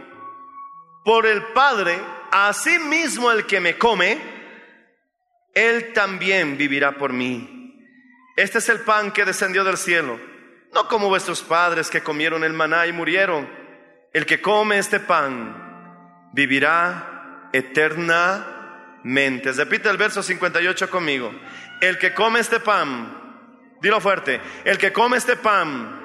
por 1.04 1.26
el 1.26 1.42
Padre, 1.52 1.98
así 2.30 2.78
mismo 2.78 3.30
el 3.30 3.46
que 3.46 3.60
me 3.60 3.76
come, 3.76 4.18
él 5.54 5.92
también 5.92 6.56
vivirá 6.56 6.92
por 6.92 7.12
mí. 7.12 7.76
Este 8.36 8.58
es 8.58 8.68
el 8.68 8.80
pan 8.80 9.12
que 9.12 9.24
descendió 9.24 9.64
del 9.64 9.76
cielo, 9.76 10.20
no 10.72 10.86
como 10.88 11.08
vuestros 11.08 11.42
padres 11.42 11.90
que 11.90 12.02
comieron 12.02 12.44
el 12.44 12.52
maná 12.52 12.86
y 12.86 12.92
murieron. 12.92 13.48
El 14.12 14.26
que 14.26 14.40
come 14.40 14.78
este 14.78 15.00
pan 15.00 16.30
vivirá 16.32 17.48
eternamente. 17.52 19.50
Repite 19.52 19.90
el 19.90 19.98
verso 19.98 20.22
58 20.22 20.88
conmigo. 20.88 21.34
El 21.80 21.98
que 21.98 22.14
come 22.14 22.38
este 22.40 22.60
pan, 22.60 23.74
dilo 23.80 24.00
fuerte, 24.00 24.40
el 24.64 24.78
que 24.78 24.92
come 24.92 25.16
este 25.18 25.36
pan 25.36 26.00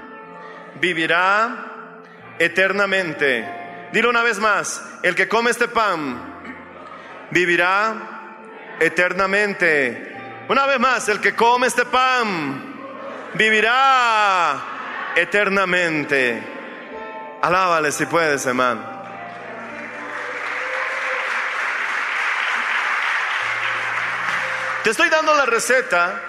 vivirá 0.82 2.02
eternamente. 2.40 3.90
Dilo 3.94 4.10
una 4.10 4.24
vez 4.24 4.40
más, 4.40 5.00
el 5.04 5.16
que 5.16 5.30
come 5.30 5.52
este 5.52 5.70
pan 5.70 7.30
vivirá 7.32 7.94
eternamente. 7.94 8.17
Una 8.80 10.66
vez 10.68 10.80
más, 10.80 11.10
el 11.10 11.20
que 11.20 11.36
come 11.36 11.68
este 11.68 11.86
pan 11.86 13.32
vivirá 13.34 15.14
eternamente. 15.16 16.42
Alábale 17.42 17.92
si 17.92 18.06
puedes, 18.06 18.46
hermano. 18.46 18.98
Te 24.84 24.92
estoy 24.92 25.10
dando 25.10 25.34
la 25.34 25.46
receta 25.46 26.22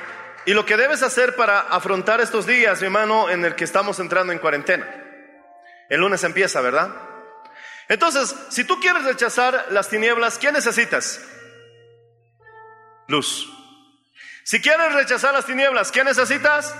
y 0.44 0.54
lo 0.54 0.64
que 0.64 0.76
debes 0.76 1.02
hacer 1.02 1.36
para 1.36 1.60
afrontar 1.60 2.20
estos 2.20 2.46
días, 2.46 2.80
mi 2.80 2.86
hermano, 2.86 3.28
en 3.28 3.44
el 3.44 3.54
que 3.54 3.64
estamos 3.64 4.00
entrando 4.00 4.32
en 4.32 4.38
cuarentena. 4.38 4.86
El 5.88 6.00
lunes 6.00 6.24
empieza, 6.24 6.60
¿verdad? 6.60 6.90
Entonces, 7.88 8.34
si 8.48 8.64
tú 8.64 8.80
quieres 8.80 9.04
rechazar 9.04 9.66
las 9.70 9.88
tinieblas, 9.88 10.38
¿qué 10.38 10.50
necesitas? 10.50 11.20
Luz. 13.08 13.48
Si 14.44 14.60
quieres 14.60 14.92
rechazar 14.92 15.32
las 15.32 15.46
tinieblas, 15.46 15.90
¿qué 15.90 16.04
necesitas? 16.04 16.74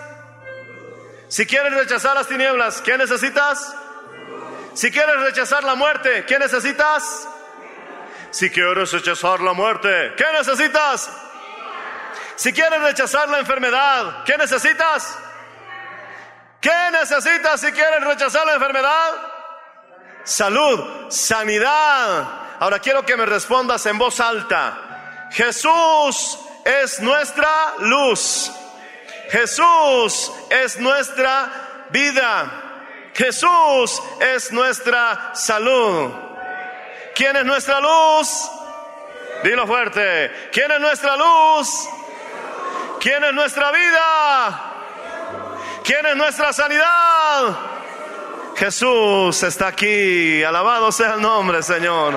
Si 1.29 1.47
quieres 1.47 1.73
rechazar 1.73 2.15
las 2.15 2.29
tinieblas, 2.29 2.83
¿qué 2.83 2.97
necesitas? 2.97 3.75
Si 4.75 4.91
quieres 4.91 5.21
rechazar 5.21 5.65
la 5.65 5.75
muerte, 5.75 6.25
¿qué 6.27 6.39
necesitas? 6.39 7.29
Si 8.31 8.51
quieres 8.51 8.91
rechazar 8.91 9.41
la 9.41 9.55
muerte, 9.55 10.13
¿qué 10.17 10.25
necesitas? 10.35 11.11
Si 12.37 12.53
quieres 12.53 12.81
rechazar 12.83 13.29
la 13.31 13.39
enfermedad, 13.39 14.25
¿qué 14.25 14.37
necesitas? 14.37 15.19
¿Qué 16.61 16.91
necesitas 16.93 17.61
si 17.61 17.73
quieres 17.73 18.05
rechazar 18.05 18.47
la 18.47 18.55
enfermedad? 18.55 19.15
Salud, 20.25 21.11
sanidad. 21.11 22.29
Ahora 22.61 22.79
quiero 22.81 23.05
que 23.05 23.17
me 23.17 23.25
respondas 23.25 23.85
en 23.87 23.97
voz 23.97 24.21
alta. 24.21 24.88
Jesús 25.31 26.39
es 26.65 27.01
nuestra 27.01 27.75
luz. 27.81 28.51
Jesús 29.31 30.33
es 30.51 30.79
nuestra 30.79 31.51
vida. 31.91 32.51
Jesús 33.15 34.03
es 34.21 34.53
nuestra 34.53 35.33
salud. 35.35 36.13
¿Quién 37.15 37.37
es 37.37 37.45
nuestra 37.45 37.81
luz? 37.81 38.51
Dilo 39.43 39.67
fuerte. 39.67 40.51
¿Quién 40.53 40.71
es 40.71 40.81
nuestra 40.81 41.17
luz? 41.17 41.89
¿Quién 43.01 43.25
es 43.25 43.33
nuestra 43.33 43.71
vida? 43.71 44.75
¿Quién 45.85 46.07
es 46.07 46.17
nuestra 46.17 46.53
sanidad? 46.53 47.57
Jesús 48.57 49.43
está 49.43 49.69
aquí. 49.69 50.43
Alabado 50.43 50.91
sea 50.91 51.15
el 51.15 51.23
nombre, 51.23 51.63
Señor. 51.63 52.15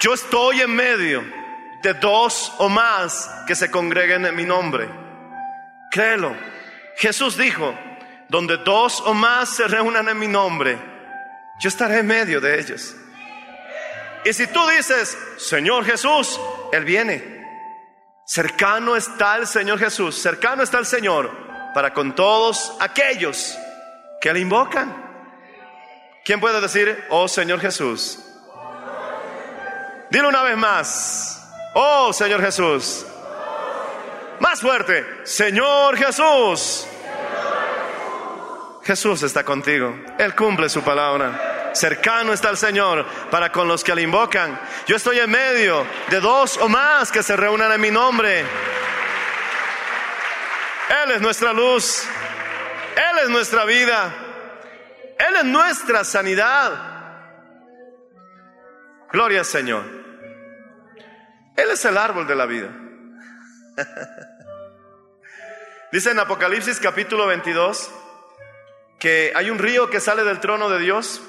Yo 0.00 0.14
estoy 0.14 0.60
en 0.60 0.74
medio 0.74 1.24
de 1.82 1.94
dos 1.94 2.52
o 2.58 2.68
más 2.68 3.30
que 3.46 3.54
se 3.54 3.70
congreguen 3.70 4.26
en 4.26 4.34
mi 4.34 4.44
nombre. 4.44 4.88
Créelo. 5.90 6.36
Jesús 6.96 7.36
dijo, 7.36 7.74
donde 8.28 8.56
dos 8.58 9.00
o 9.02 9.14
más 9.14 9.50
se 9.50 9.68
reúnan 9.68 10.08
en 10.08 10.18
mi 10.18 10.28
nombre, 10.28 10.78
yo 11.60 11.68
estaré 11.68 11.98
en 11.98 12.06
medio 12.06 12.40
de 12.40 12.58
ellos. 12.58 12.94
Y 14.24 14.32
si 14.32 14.46
tú 14.48 14.66
dices, 14.68 15.16
Señor 15.38 15.84
Jesús, 15.84 16.40
Él 16.72 16.84
viene. 16.84 17.36
Cercano 18.26 18.96
está 18.96 19.36
el 19.36 19.46
Señor 19.46 19.78
Jesús, 19.78 20.20
cercano 20.20 20.64
está 20.64 20.78
el 20.78 20.86
Señor 20.86 21.30
para 21.72 21.94
con 21.94 22.14
todos 22.14 22.76
aquellos 22.80 23.56
que 24.20 24.32
le 24.32 24.40
invocan. 24.40 25.04
¿Quién 26.24 26.40
puede 26.40 26.60
decir, 26.60 27.04
oh 27.08 27.28
Señor 27.28 27.60
Jesús? 27.60 28.25
Dilo 30.10 30.28
una 30.28 30.42
vez 30.42 30.56
más, 30.56 31.48
oh 31.74 32.12
Señor 32.12 32.40
Jesús. 32.40 33.06
Más 34.40 34.60
fuerte, 34.60 35.06
Señor 35.24 35.96
Jesús. 35.96 36.86
Jesús 38.84 39.22
está 39.22 39.44
contigo, 39.44 39.96
Él 40.18 40.34
cumple 40.34 40.68
su 40.68 40.82
palabra. 40.82 41.72
Cercano 41.74 42.32
está 42.32 42.48
el 42.48 42.56
Señor 42.56 43.04
para 43.30 43.52
con 43.52 43.68
los 43.68 43.84
que 43.84 43.94
le 43.94 44.02
invocan. 44.02 44.58
Yo 44.86 44.96
estoy 44.96 45.18
en 45.18 45.30
medio 45.30 45.86
de 46.08 46.20
dos 46.20 46.56
o 46.56 46.68
más 46.68 47.12
que 47.12 47.22
se 47.22 47.36
reúnan 47.36 47.70
en 47.70 47.80
mi 47.80 47.90
nombre. 47.90 48.40
Él 48.40 48.46
es 51.10 51.20
nuestra 51.20 51.52
luz. 51.52 52.06
Él 52.96 53.18
es 53.24 53.28
nuestra 53.28 53.64
vida. 53.64 54.14
Él 55.18 55.36
es 55.36 55.44
nuestra 55.44 56.04
sanidad. 56.04 56.72
Gloria 59.12 59.40
al 59.40 59.44
Señor. 59.44 59.84
Él 61.56 61.70
es 61.70 61.84
el 61.84 61.96
árbol 61.96 62.26
de 62.26 62.36
la 62.36 62.46
vida. 62.46 62.68
Dice 65.92 66.10
en 66.10 66.18
Apocalipsis 66.18 66.80
capítulo 66.80 67.26
22 67.26 67.90
que 68.98 69.32
hay 69.34 69.50
un 69.50 69.58
río 69.58 69.88
que 69.88 70.00
sale 70.00 70.24
del 70.24 70.40
trono 70.40 70.68
de 70.68 70.78
Dios 70.78 71.22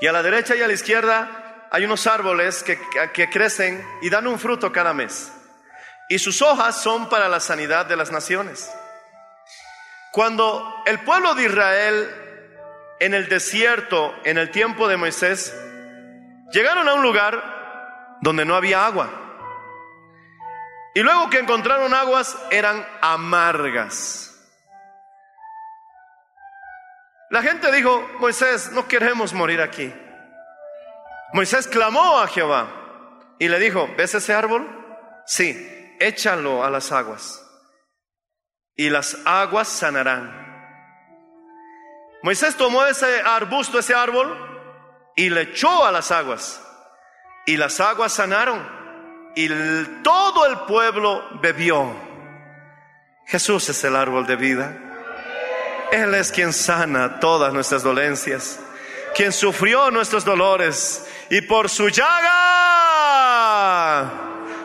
y 0.00 0.06
a 0.06 0.12
la 0.12 0.22
derecha 0.22 0.56
y 0.56 0.62
a 0.62 0.66
la 0.66 0.72
izquierda 0.72 1.68
hay 1.70 1.84
unos 1.84 2.06
árboles 2.06 2.62
que, 2.62 2.78
que 3.12 3.30
crecen 3.30 3.84
y 4.02 4.10
dan 4.10 4.26
un 4.26 4.38
fruto 4.38 4.72
cada 4.72 4.92
mes. 4.92 5.32
Y 6.08 6.18
sus 6.18 6.42
hojas 6.42 6.82
son 6.82 7.08
para 7.08 7.28
la 7.28 7.40
sanidad 7.40 7.86
de 7.86 7.96
las 7.96 8.12
naciones. 8.12 8.70
Cuando 10.12 10.82
el 10.84 11.00
pueblo 11.00 11.34
de 11.34 11.44
Israel 11.44 12.14
en 13.00 13.14
el 13.14 13.28
desierto, 13.28 14.14
en 14.24 14.38
el 14.38 14.50
tiempo 14.50 14.88
de 14.88 14.96
Moisés, 14.96 15.54
llegaron 16.52 16.88
a 16.88 16.94
un 16.94 17.02
lugar 17.02 17.53
donde 18.20 18.44
no 18.44 18.54
había 18.54 18.84
agua. 18.86 19.10
Y 20.94 21.00
luego 21.02 21.28
que 21.30 21.38
encontraron 21.38 21.92
aguas 21.92 22.36
eran 22.50 22.86
amargas. 23.00 24.30
La 27.30 27.42
gente 27.42 27.72
dijo, 27.72 28.08
Moisés, 28.20 28.70
no 28.72 28.86
queremos 28.86 29.32
morir 29.32 29.60
aquí. 29.60 29.92
Moisés 31.32 31.66
clamó 31.66 32.20
a 32.20 32.28
Jehová 32.28 32.68
y 33.38 33.48
le 33.48 33.58
dijo, 33.58 33.88
¿ves 33.96 34.14
ese 34.14 34.32
árbol? 34.32 34.68
Sí, 35.26 35.96
échalo 35.98 36.64
a 36.64 36.70
las 36.70 36.92
aguas 36.92 37.44
y 38.76 38.90
las 38.90 39.16
aguas 39.24 39.68
sanarán. 39.68 40.42
Moisés 42.22 42.56
tomó 42.56 42.84
ese 42.86 43.20
arbusto, 43.20 43.78
ese 43.78 43.94
árbol, 43.94 44.36
y 45.14 45.30
le 45.30 45.42
echó 45.42 45.84
a 45.84 45.92
las 45.92 46.10
aguas. 46.10 46.60
Y 47.46 47.56
las 47.56 47.80
aguas 47.80 48.12
sanaron. 48.12 48.66
Y 49.36 49.48
todo 50.02 50.46
el 50.46 50.58
pueblo 50.60 51.22
bebió. 51.40 51.94
Jesús 53.26 53.68
es 53.68 53.82
el 53.84 53.96
árbol 53.96 54.26
de 54.26 54.36
vida. 54.36 54.76
Él 55.92 56.14
es 56.14 56.30
quien 56.30 56.52
sana 56.52 57.20
todas 57.20 57.52
nuestras 57.52 57.82
dolencias, 57.82 58.58
quien 59.14 59.32
sufrió 59.32 59.90
nuestros 59.90 60.24
dolores 60.24 61.06
y 61.30 61.40
por 61.42 61.68
su 61.68 61.88
llaga 61.88 62.34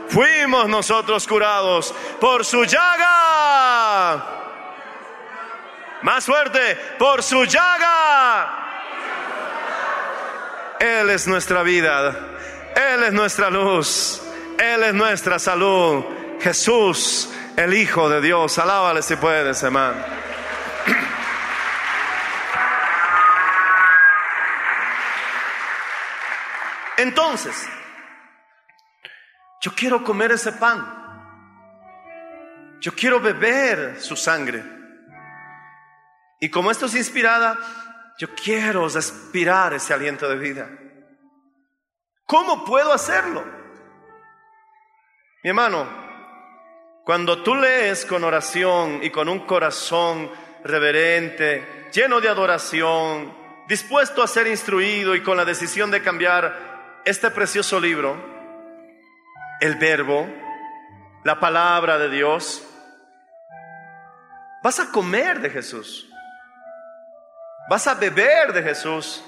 fuimos 0.09 0.67
nosotros 0.67 1.25
curados. 1.27 1.93
Por 2.19 2.43
su 2.43 2.65
llaga. 2.65 4.25
Más 6.01 6.25
fuerte, 6.25 6.75
por 6.97 7.23
su 7.23 7.45
llaga. 7.45 8.55
Él 10.79 11.09
es 11.09 11.27
nuestra 11.27 11.61
vida, 11.61 12.15
Él 12.75 13.03
es 13.03 13.13
nuestra 13.13 13.49
luz, 13.49 14.21
Él 14.57 14.83
es 14.83 14.93
nuestra 14.93 15.39
salud. 15.39 16.03
Jesús, 16.39 17.29
el 17.57 17.73
Hijo 17.73 18.09
de 18.09 18.21
Dios, 18.21 18.57
alábale 18.57 19.01
si 19.01 19.15
puedes, 19.15 19.61
hermano. 19.63 20.03
Entonces, 26.97 27.67
yo 29.61 29.73
quiero 29.73 30.03
comer 30.03 30.33
ese 30.33 30.51
pan. 30.51 30.97
Yo 32.81 32.93
quiero 32.93 33.19
beber 33.19 34.01
su 34.01 34.15
sangre. 34.15 34.63
Y 36.39 36.49
como 36.49 36.71
esto 36.71 36.85
es 36.85 36.95
inspirada, 36.95 37.57
yo 38.17 38.33
quiero 38.35 38.87
respirar 38.87 39.73
ese 39.73 39.93
aliento 39.93 40.29
de 40.29 40.37
vida. 40.37 40.69
¿Cómo 42.29 42.63
puedo 42.63 42.93
hacerlo? 42.93 43.43
Mi 45.43 45.49
hermano, 45.49 45.87
cuando 47.03 47.41
tú 47.41 47.55
lees 47.55 48.05
con 48.05 48.23
oración 48.23 48.99
y 49.01 49.09
con 49.09 49.27
un 49.27 49.47
corazón 49.47 50.29
reverente, 50.63 51.89
lleno 51.91 52.21
de 52.21 52.29
adoración, 52.29 53.35
dispuesto 53.67 54.21
a 54.21 54.27
ser 54.27 54.45
instruido 54.45 55.15
y 55.15 55.23
con 55.23 55.37
la 55.37 55.43
decisión 55.43 55.89
de 55.89 56.03
cambiar 56.03 57.01
este 57.03 57.31
precioso 57.31 57.79
libro, 57.79 58.15
el 59.59 59.77
verbo, 59.77 60.29
la 61.23 61.39
palabra 61.39 61.97
de 61.97 62.09
Dios, 62.09 62.63
vas 64.61 64.79
a 64.79 64.91
comer 64.91 65.39
de 65.39 65.49
Jesús, 65.49 66.07
vas 67.71 67.87
a 67.87 67.95
beber 67.95 68.53
de 68.53 68.61
Jesús 68.61 69.23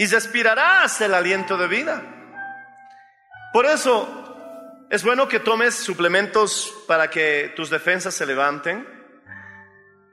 y 0.00 0.06
respirarás 0.06 0.98
el 1.02 1.12
aliento 1.12 1.58
de 1.58 1.68
vida. 1.68 2.02
Por 3.52 3.66
eso 3.66 4.86
es 4.88 5.04
bueno 5.04 5.28
que 5.28 5.40
tomes 5.40 5.74
suplementos 5.74 6.72
para 6.88 7.10
que 7.10 7.52
tus 7.54 7.68
defensas 7.68 8.14
se 8.14 8.24
levanten. 8.24 8.88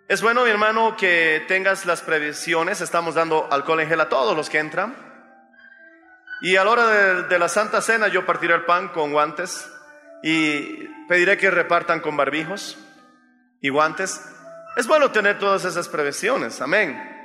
Es 0.09 0.21
bueno, 0.21 0.43
mi 0.43 0.49
hermano, 0.49 0.97
que 0.97 1.45
tengas 1.47 1.85
las 1.85 2.01
previsiones. 2.01 2.81
Estamos 2.81 3.15
dando 3.15 3.47
alcohol 3.49 3.79
en 3.79 3.87
gel 3.87 4.01
a 4.01 4.09
todos 4.09 4.35
los 4.35 4.49
que 4.49 4.59
entran. 4.59 4.93
Y 6.41 6.57
a 6.57 6.65
la 6.65 6.69
hora 6.69 6.87
de, 6.87 7.23
de 7.23 7.39
la 7.39 7.47
Santa 7.47 7.81
Cena 7.81 8.09
yo 8.09 8.25
partiré 8.25 8.55
el 8.55 8.65
pan 8.65 8.89
con 8.89 9.13
guantes 9.13 9.71
y 10.21 10.83
pediré 11.07 11.37
que 11.37 11.49
repartan 11.49 12.01
con 12.01 12.17
barbijos 12.17 12.77
y 13.61 13.69
guantes. 13.69 14.21
Es 14.75 14.85
bueno 14.85 15.11
tener 15.11 15.39
todas 15.39 15.63
esas 15.63 15.87
previsiones, 15.87 16.59
amén. 16.59 17.16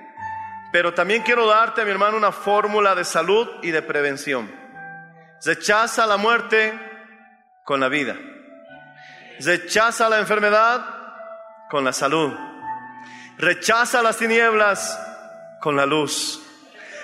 Pero 0.73 0.95
también 0.95 1.23
quiero 1.23 1.47
darte, 1.47 1.85
mi 1.85 1.91
hermano, 1.91 2.17
una 2.17 2.33
fórmula 2.33 2.95
de 2.95 3.05
salud 3.05 3.47
y 3.63 3.71
de 3.71 3.83
prevención. 3.83 4.51
Rechaza 5.45 6.07
la 6.07 6.17
muerte 6.17 6.73
con 7.65 7.79
la 7.79 7.89
vida. 7.89 8.17
Rechaza 9.41 10.09
la 10.09 10.19
enfermedad 10.19 10.85
con 11.69 11.85
la 11.85 11.93
salud. 11.93 12.33
Rechaza 13.37 14.03
las 14.03 14.17
tinieblas 14.17 14.99
con 15.61 15.77
la 15.77 15.85
luz. 15.85 16.41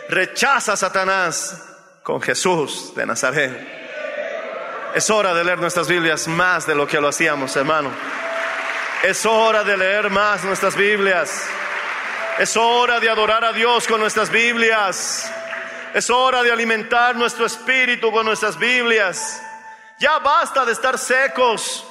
Rechaza 0.08 0.72
a 0.72 0.76
Satanás 0.76 1.76
con 2.02 2.22
Jesús 2.22 2.94
de 2.94 3.04
Nazaret. 3.04 3.78
Es 4.94 5.10
hora 5.10 5.34
de 5.34 5.44
leer 5.44 5.58
nuestras 5.58 5.88
Biblias 5.88 6.26
más 6.26 6.66
de 6.66 6.74
lo 6.74 6.86
que 6.86 7.00
lo 7.00 7.08
hacíamos, 7.08 7.54
hermano. 7.56 7.90
Es 9.02 9.26
hora 9.26 9.62
de 9.62 9.76
leer 9.76 10.08
más 10.08 10.42
nuestras 10.44 10.74
Biblias. 10.74 11.46
Es 12.38 12.56
hora 12.56 13.00
de 13.00 13.10
adorar 13.10 13.44
a 13.44 13.52
Dios 13.52 13.88
con 13.88 14.00
nuestras 14.00 14.30
Biblias. 14.30 15.28
Es 15.92 16.08
hora 16.08 16.40
de 16.44 16.52
alimentar 16.52 17.16
nuestro 17.16 17.44
espíritu 17.44 18.12
con 18.12 18.24
nuestras 18.24 18.56
Biblias. 18.56 19.42
Ya 19.98 20.20
basta 20.20 20.64
de 20.64 20.70
estar 20.70 20.96
secos, 20.98 21.84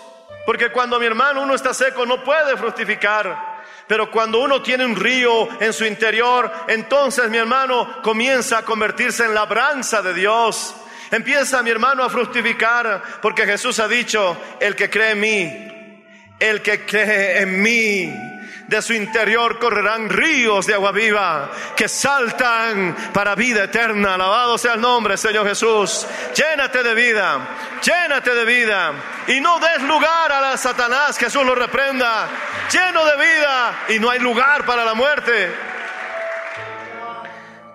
porque 0.45 0.71
cuando 0.71 1.01
mi 1.01 1.05
hermano 1.05 1.41
uno 1.41 1.53
está 1.53 1.73
seco 1.73 2.05
no 2.05 2.23
puede 2.23 2.55
fructificar. 2.55 3.57
Pero 3.87 4.09
cuando 4.09 4.39
uno 4.39 4.61
tiene 4.61 4.85
un 4.85 4.95
río 4.95 5.49
en 5.59 5.73
su 5.73 5.83
interior, 5.83 6.49
entonces 6.69 7.29
mi 7.29 7.37
hermano 7.37 8.01
comienza 8.01 8.59
a 8.59 8.63
convertirse 8.63 9.25
en 9.25 9.33
labranza 9.33 10.01
de 10.01 10.13
Dios. 10.13 10.73
Empieza 11.11 11.61
mi 11.61 11.71
hermano 11.71 12.03
a 12.03 12.09
fructificar, 12.09 13.03
porque 13.21 13.45
Jesús 13.45 13.79
ha 13.79 13.87
dicho, 13.89 14.37
el 14.61 14.77
que 14.77 14.89
cree 14.89 15.11
en 15.11 15.19
mí, 15.19 16.03
el 16.39 16.61
que 16.61 16.85
cree 16.85 17.41
en 17.41 17.61
mí, 17.61 18.26
de 18.67 18.81
su 18.81 18.93
interior 18.93 19.59
correrán 19.59 20.09
ríos 20.09 20.67
de 20.67 20.73
agua 20.73 20.91
viva 20.91 21.51
que 21.75 21.87
saltan 21.87 22.95
para 23.13 23.33
vida 23.33 23.63
eterna. 23.63 24.15
Alabado 24.15 24.57
sea 24.57 24.73
el 24.73 24.81
nombre, 24.81 25.17
Señor 25.17 25.47
Jesús. 25.47 26.05
Llénate 26.35 26.83
de 26.83 26.93
vida, 26.93 27.47
llénate 27.81 28.35
de 28.35 28.45
vida 28.45 28.93
y 29.27 29.39
no 29.39 29.59
des 29.59 29.81
lugar 29.83 30.31
a 30.31 30.41
la 30.41 30.57
Satanás. 30.57 31.17
Jesús 31.17 31.45
lo 31.45 31.55
reprenda. 31.55 32.27
Lleno 32.71 33.05
de 33.05 33.15
vida 33.15 33.85
y 33.89 33.99
no 33.99 34.09
hay 34.09 34.19
lugar 34.19 34.65
para 34.65 34.83
la 34.83 34.93
muerte. 34.93 35.49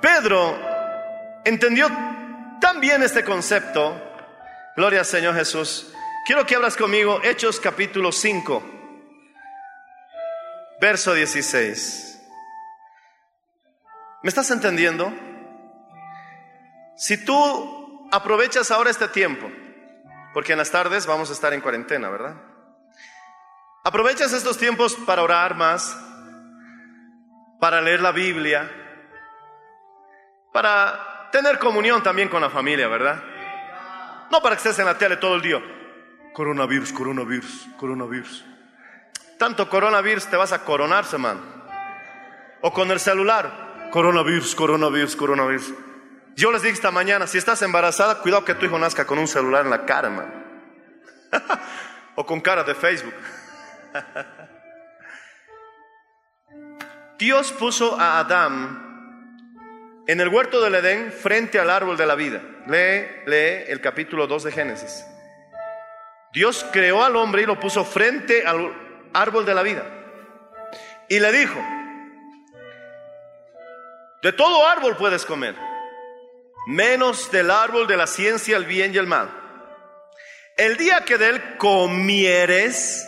Pedro 0.00 0.58
entendió 1.44 1.90
tan 2.60 2.80
bien 2.80 3.02
este 3.02 3.24
concepto. 3.24 3.98
Gloria 4.76 5.00
al 5.00 5.06
Señor 5.06 5.34
Jesús. 5.34 5.86
Quiero 6.26 6.44
que 6.44 6.54
hablas 6.54 6.76
conmigo 6.76 7.20
Hechos 7.24 7.58
capítulo 7.60 8.12
5 8.12 8.71
verso 10.82 11.14
16. 11.14 12.20
¿Me 14.24 14.28
estás 14.28 14.50
entendiendo? 14.50 15.12
Si 16.96 17.24
tú 17.24 18.08
aprovechas 18.10 18.72
ahora 18.72 18.90
este 18.90 19.06
tiempo, 19.06 19.48
porque 20.34 20.52
en 20.52 20.58
las 20.58 20.72
tardes 20.72 21.06
vamos 21.06 21.30
a 21.30 21.34
estar 21.34 21.52
en 21.52 21.60
cuarentena, 21.60 22.08
¿verdad? 22.08 22.34
Aprovechas 23.84 24.32
estos 24.32 24.58
tiempos 24.58 24.96
para 25.06 25.22
orar 25.22 25.54
más, 25.54 25.96
para 27.60 27.80
leer 27.80 28.00
la 28.00 28.10
Biblia, 28.10 28.68
para 30.52 31.28
tener 31.30 31.60
comunión 31.60 32.02
también 32.02 32.28
con 32.28 32.42
la 32.42 32.50
familia, 32.50 32.88
¿verdad? 32.88 33.22
No 34.32 34.42
para 34.42 34.56
que 34.56 34.68
estés 34.68 34.80
en 34.80 34.86
la 34.86 34.98
tele 34.98 35.16
todo 35.16 35.36
el 35.36 35.42
día. 35.42 35.62
Coronavirus, 36.32 36.92
coronavirus, 36.92 37.68
coronavirus 37.76 38.51
tanto 39.42 39.68
coronavirus 39.68 40.28
te 40.28 40.36
vas 40.36 40.52
a 40.52 40.62
coronar, 40.62 41.04
man. 41.18 41.40
O 42.60 42.72
con 42.72 42.92
el 42.92 43.00
celular, 43.00 43.88
coronavirus, 43.90 44.54
coronavirus, 44.54 45.16
coronavirus. 45.16 45.74
Yo 46.36 46.52
les 46.52 46.62
dije 46.62 46.74
esta 46.74 46.92
mañana, 46.92 47.26
si 47.26 47.38
estás 47.38 47.60
embarazada, 47.62 48.20
cuidado 48.20 48.44
que 48.44 48.54
tu 48.54 48.66
hijo 48.66 48.78
nazca 48.78 49.04
con 49.04 49.18
un 49.18 49.26
celular 49.26 49.64
en 49.64 49.70
la 49.70 49.84
cara, 49.84 50.10
man. 50.10 50.32
o 52.14 52.24
con 52.24 52.40
cara 52.40 52.62
de 52.62 52.76
Facebook. 52.76 53.14
Dios 57.18 57.50
puso 57.50 57.98
a 57.98 58.20
Adán 58.20 60.04
en 60.06 60.20
el 60.20 60.28
huerto 60.28 60.60
del 60.60 60.76
Edén 60.76 61.10
frente 61.10 61.58
al 61.58 61.70
árbol 61.70 61.96
de 61.96 62.06
la 62.06 62.14
vida. 62.14 62.40
Lee, 62.68 63.24
lee 63.26 63.64
el 63.66 63.80
capítulo 63.80 64.28
2 64.28 64.44
de 64.44 64.52
Génesis. 64.52 65.04
Dios 66.32 66.64
creó 66.72 67.02
al 67.02 67.16
hombre 67.16 67.42
y 67.42 67.46
lo 67.46 67.58
puso 67.58 67.84
frente 67.84 68.46
al 68.46 68.81
árbol 69.12 69.44
de 69.44 69.54
la 69.54 69.62
vida. 69.62 69.84
Y 71.08 71.20
le 71.20 71.32
dijo, 71.32 71.58
de 74.22 74.32
todo 74.32 74.66
árbol 74.66 74.96
puedes 74.96 75.26
comer, 75.26 75.56
menos 76.66 77.30
del 77.30 77.50
árbol 77.50 77.86
de 77.86 77.96
la 77.96 78.06
ciencia, 78.06 78.56
el 78.56 78.64
bien 78.64 78.94
y 78.94 78.98
el 78.98 79.06
mal. 79.06 79.30
El 80.56 80.76
día 80.76 81.04
que 81.04 81.18
de 81.18 81.30
él 81.30 81.56
comieres, 81.58 83.06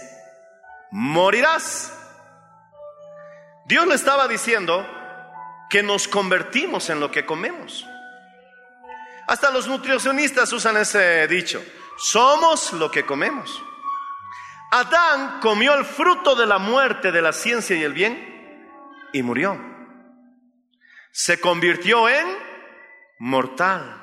morirás. 0.91 1.93
Dios 3.67 3.87
le 3.87 3.95
estaba 3.95 4.29
diciendo 4.29 4.87
que 5.71 5.83
nos 5.83 6.09
convertimos 6.09 6.91
en 6.91 7.01
lo 7.01 7.11
que 7.11 7.25
comemos. 7.25 7.87
Hasta 9.27 9.51
los 9.51 9.67
nutricionistas 9.67 10.53
usan 10.53 10.77
ese 10.77 11.27
dicho, 11.29 11.65
somos 11.97 12.73
lo 12.75 12.91
que 12.91 13.07
comemos. 13.07 13.63
Adán 14.75 15.39
comió 15.39 15.73
el 15.75 15.85
fruto 15.85 16.35
de 16.35 16.47
la 16.47 16.59
muerte 16.59 17.13
de 17.13 17.23
la 17.23 17.33
ciencia 17.33 17.77
y 17.77 17.85
el 17.85 17.93
bien 17.93 18.67
y 19.13 19.23
murió. 19.23 19.57
Se 21.13 21.39
convirtió 21.39 22.09
en 22.09 22.27
mortal. 23.21 24.01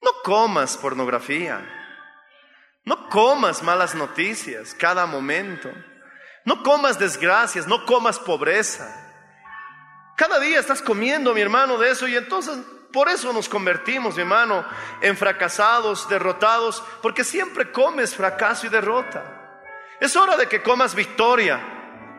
No 0.00 0.10
comas 0.24 0.78
pornografía. 0.78 1.60
No 2.86 3.10
comas 3.10 3.62
malas 3.62 3.94
noticias 3.94 4.72
cada 4.72 5.04
momento. 5.04 5.70
No 6.46 6.62
comas 6.62 6.98
desgracias, 6.98 7.66
no 7.66 7.84
comas 7.84 8.18
pobreza. 8.18 8.88
Cada 10.16 10.40
día 10.40 10.58
estás 10.58 10.80
comiendo, 10.80 11.34
mi 11.34 11.42
hermano, 11.42 11.76
de 11.76 11.90
eso 11.90 12.08
y 12.08 12.16
entonces 12.16 12.56
por 12.92 13.08
eso 13.08 13.32
nos 13.32 13.48
convertimos, 13.48 14.14
mi 14.14 14.22
hermano, 14.22 14.64
en 15.00 15.16
fracasados, 15.16 16.08
derrotados, 16.08 16.82
porque 17.00 17.24
siempre 17.24 17.72
comes 17.72 18.14
fracaso 18.14 18.66
y 18.66 18.68
derrota. 18.68 19.24
Es 19.98 20.14
hora 20.16 20.36
de 20.36 20.46
que 20.46 20.62
comas 20.62 20.94
victoria 20.94 21.60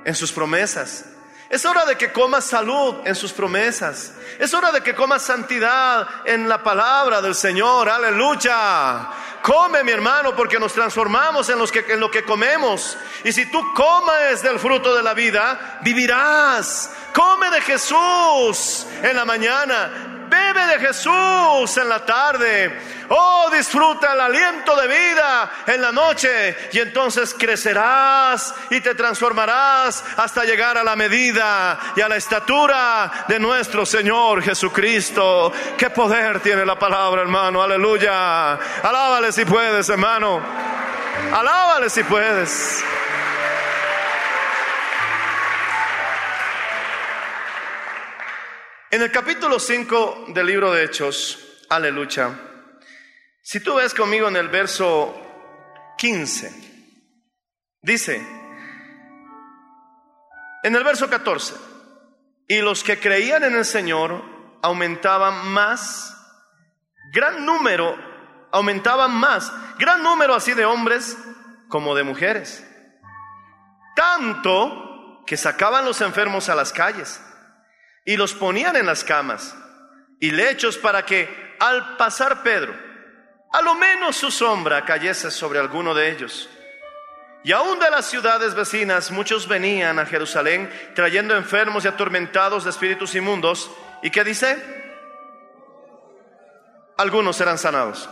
en 0.04 0.16
sus 0.16 0.32
promesas. 0.32 1.06
Es 1.50 1.66
hora 1.66 1.86
de 1.86 1.96
que 1.98 2.12
comas 2.12 2.46
salud 2.46 2.96
en 3.06 3.14
sus 3.14 3.32
promesas. 3.32 4.14
Es 4.40 4.54
hora 4.56 4.72
de 4.72 4.82
que 4.82 4.96
comas 4.96 5.22
santidad 5.22 6.08
en 6.26 6.50
la 6.50 6.64
palabra 6.64 7.22
del 7.22 7.36
Señor. 7.36 7.90
Aleluya. 7.90 9.10
Come, 9.44 9.84
mi 9.84 9.92
hermano, 9.92 10.36
porque 10.36 10.58
nos 10.58 10.74
transformamos 10.74 11.50
en, 11.50 11.60
los 11.60 11.72
que, 11.72 11.86
en 11.90 12.00
lo 12.00 12.10
que 12.10 12.24
comemos. 12.24 12.98
Y 13.24 13.32
si 13.34 13.52
tú 13.52 13.62
comes 13.74 14.42
del 14.42 14.58
fruto 14.58 14.96
de 14.96 15.04
la 15.04 15.14
vida, 15.14 15.80
vivirás. 15.84 16.90
Come 17.14 17.52
de 17.52 17.62
Jesús 17.62 18.88
en 19.04 19.16
la 19.16 19.26
mañana. 19.26 20.13
Bebe 20.34 20.66
de 20.66 20.80
Jesús 20.80 21.78
en 21.78 21.90
la 21.90 22.04
tarde. 22.04 23.06
Oh, 23.10 23.52
disfruta 23.52 24.14
el 24.14 24.20
aliento 24.20 24.76
de 24.76 24.88
vida 24.88 25.52
en 25.68 25.80
la 25.80 25.92
noche 25.92 26.70
y 26.72 26.80
entonces 26.80 27.36
crecerás 27.38 28.56
y 28.72 28.82
te 28.82 28.96
transformarás 28.96 30.04
hasta 30.18 30.44
llegar 30.44 30.76
a 30.80 30.84
la 30.84 30.96
medida 30.96 31.78
y 31.96 32.02
a 32.02 32.10
la 32.10 32.16
estatura 32.16 33.26
de 33.28 33.40
nuestro 33.40 33.86
Señor 33.86 34.42
Jesucristo. 34.42 35.54
Qué 35.78 35.92
poder 35.92 36.40
tiene 36.40 36.66
la 36.66 36.80
palabra, 36.80 37.22
hermano. 37.22 37.62
Aleluya. 37.62 38.54
Alábale 38.54 39.32
si 39.32 39.46
puedes, 39.46 39.88
hermano. 39.90 40.42
Alábale 41.32 41.92
si 41.92 42.04
puedes. 42.04 42.84
En 48.94 49.02
el 49.02 49.12
capítulo 49.12 49.60
5 49.60 50.26
del 50.28 50.46
libro 50.46 50.72
de 50.72 50.84
Hechos, 50.84 51.66
aleluya, 51.68 52.30
si 53.42 53.60
tú 53.60 53.74
ves 53.74 53.92
conmigo 53.92 54.28
en 54.28 54.36
el 54.36 54.50
verso 54.50 55.20
15, 55.98 56.54
dice, 57.82 58.24
en 60.62 60.76
el 60.76 60.84
verso 60.84 61.10
14, 61.10 61.56
y 62.48 62.62
los 62.62 62.84
que 62.84 63.00
creían 63.00 63.44
en 63.44 63.56
el 63.56 63.66
Señor 63.66 64.24
aumentaban 64.62 65.48
más, 65.48 66.16
gran 67.12 67.44
número, 67.48 67.98
aumentaban 68.52 69.12
más, 69.12 69.52
gran 69.80 70.04
número 70.04 70.36
así 70.36 70.54
de 70.54 70.66
hombres 70.66 71.18
como 71.68 71.96
de 71.96 72.04
mujeres. 72.04 72.64
Tanto 73.96 75.24
que 75.26 75.36
sacaban 75.36 75.84
los 75.84 76.00
enfermos 76.02 76.48
a 76.48 76.54
las 76.54 76.72
calles 76.72 77.20
y 78.06 78.18
los 78.18 78.34
ponían 78.34 78.76
en 78.76 78.86
las 78.86 79.04
camas 79.04 79.56
y 80.20 80.32
lechos 80.32 80.78
para 80.78 81.06
que 81.06 81.56
al 81.60 81.98
pasar 81.98 82.44
Pedro, 82.44 82.74
a 83.52 83.62
lo 83.62 83.76
menos 83.76 84.16
su 84.16 84.32
sombra 84.32 84.84
cayese 84.86 85.32
sobre 85.32 85.60
alguno 85.60 85.94
de 85.94 86.12
ellos. 86.12 86.50
Y 87.44 87.52
aún 87.52 87.78
de 87.80 87.90
las 87.90 88.06
ciudades 88.06 88.56
vecinas 88.56 89.12
muchos 89.12 89.48
venían 89.48 90.00
a 90.00 90.06
Jerusalén 90.06 90.72
trayendo 90.96 91.36
enfermos 91.36 91.84
y 91.84 91.90
atormentados 91.90 92.64
de 92.64 92.70
espíritus 92.70 93.16
inmundos. 93.16 93.70
¿Y 94.02 94.10
qué 94.12 94.24
dice? 94.24 94.58
Algunos 96.98 97.40
eran 97.42 97.58
sanados. 97.58 98.10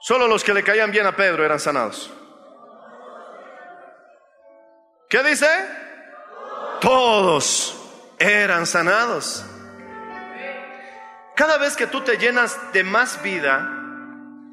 Solo 0.00 0.26
los 0.26 0.42
que 0.42 0.52
le 0.52 0.64
caían 0.64 0.90
bien 0.90 1.06
a 1.06 1.14
Pedro 1.14 1.44
eran 1.44 1.60
sanados. 1.60 2.12
¿Qué 5.08 5.22
dice? 5.22 5.83
Todos 6.84 7.74
eran 8.18 8.66
sanados. 8.66 9.42
Cada 11.34 11.56
vez 11.56 11.76
que 11.76 11.86
tú 11.86 12.02
te 12.02 12.18
llenas 12.18 12.58
de 12.74 12.84
más 12.84 13.22
vida, 13.22 13.70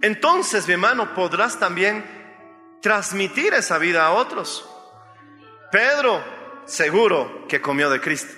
entonces, 0.01 0.65
mi 0.65 0.73
hermano, 0.73 1.13
podrás 1.13 1.59
también 1.59 2.05
transmitir 2.81 3.53
esa 3.53 3.77
vida 3.77 4.05
a 4.05 4.13
otros. 4.13 4.65
Pedro, 5.73 6.23
seguro 6.65 7.45
que 7.49 7.59
comió 7.59 7.89
de 7.89 7.99
Cristo. 7.99 8.33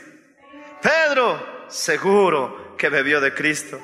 Pedro, 0.81 1.67
seguro 1.67 2.75
que 2.75 2.89
bebió 2.89 3.21
de 3.21 3.31
Cristo. 3.35 3.79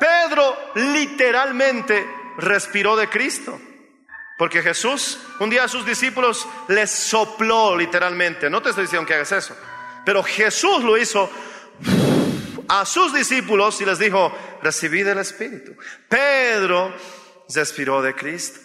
Pedro 0.00 0.56
literalmente 0.74 2.08
respiró 2.38 2.96
de 2.96 3.10
Cristo. 3.10 3.60
Porque 4.38 4.62
Jesús 4.62 5.18
un 5.40 5.50
día 5.50 5.64
a 5.64 5.68
sus 5.68 5.84
discípulos 5.84 6.46
les 6.68 6.90
sopló 6.90 7.76
literalmente. 7.76 8.48
No 8.48 8.62
te 8.62 8.70
estoy 8.70 8.84
diciendo 8.84 9.06
que 9.06 9.14
hagas 9.14 9.32
eso. 9.32 9.56
Pero 10.06 10.22
Jesús 10.22 10.84
lo 10.84 10.96
hizo 10.96 11.28
a 12.68 12.86
sus 12.86 13.12
discípulos 13.12 13.80
y 13.80 13.84
les 13.84 13.98
dijo, 13.98 14.32
recibid 14.62 15.08
el 15.08 15.18
Espíritu. 15.18 15.76
Pedro 16.08 16.94
respiró 17.52 18.00
de 18.00 18.14
Cristo. 18.14 18.60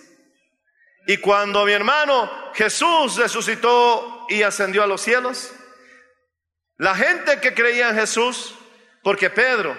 Y 1.08 1.18
cuando 1.18 1.66
mi 1.66 1.72
hermano 1.72 2.30
Jesús 2.54 3.16
resucitó 3.18 4.28
y 4.30 4.44
ascendió 4.44 4.84
a 4.84 4.88
los 4.88 5.02
cielos, 5.02 5.52
la 6.78 6.96
gente 6.96 7.40
que 7.42 7.54
creía 7.54 7.90
en 7.90 7.96
Jesús, 7.96 8.56
porque 9.02 9.32
Pedro, 9.32 9.76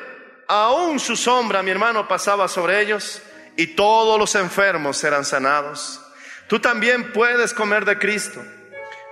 aún 0.49 0.99
su 0.99 1.17
sombra, 1.17 1.63
mi 1.63 1.71
hermano, 1.71 2.09
pasaba 2.09 2.49
sobre 2.49 2.81
ellos, 2.81 3.23
y 3.57 3.69
todos 3.69 4.19
los 4.19 4.35
enfermos 4.35 4.97
serán 4.97 5.25
sanados. 5.25 6.01
Tú 6.49 6.61
también 6.61 7.13
puedes 7.13 7.55
comer 7.55 7.85
de 7.85 7.99
Cristo. 7.99 8.43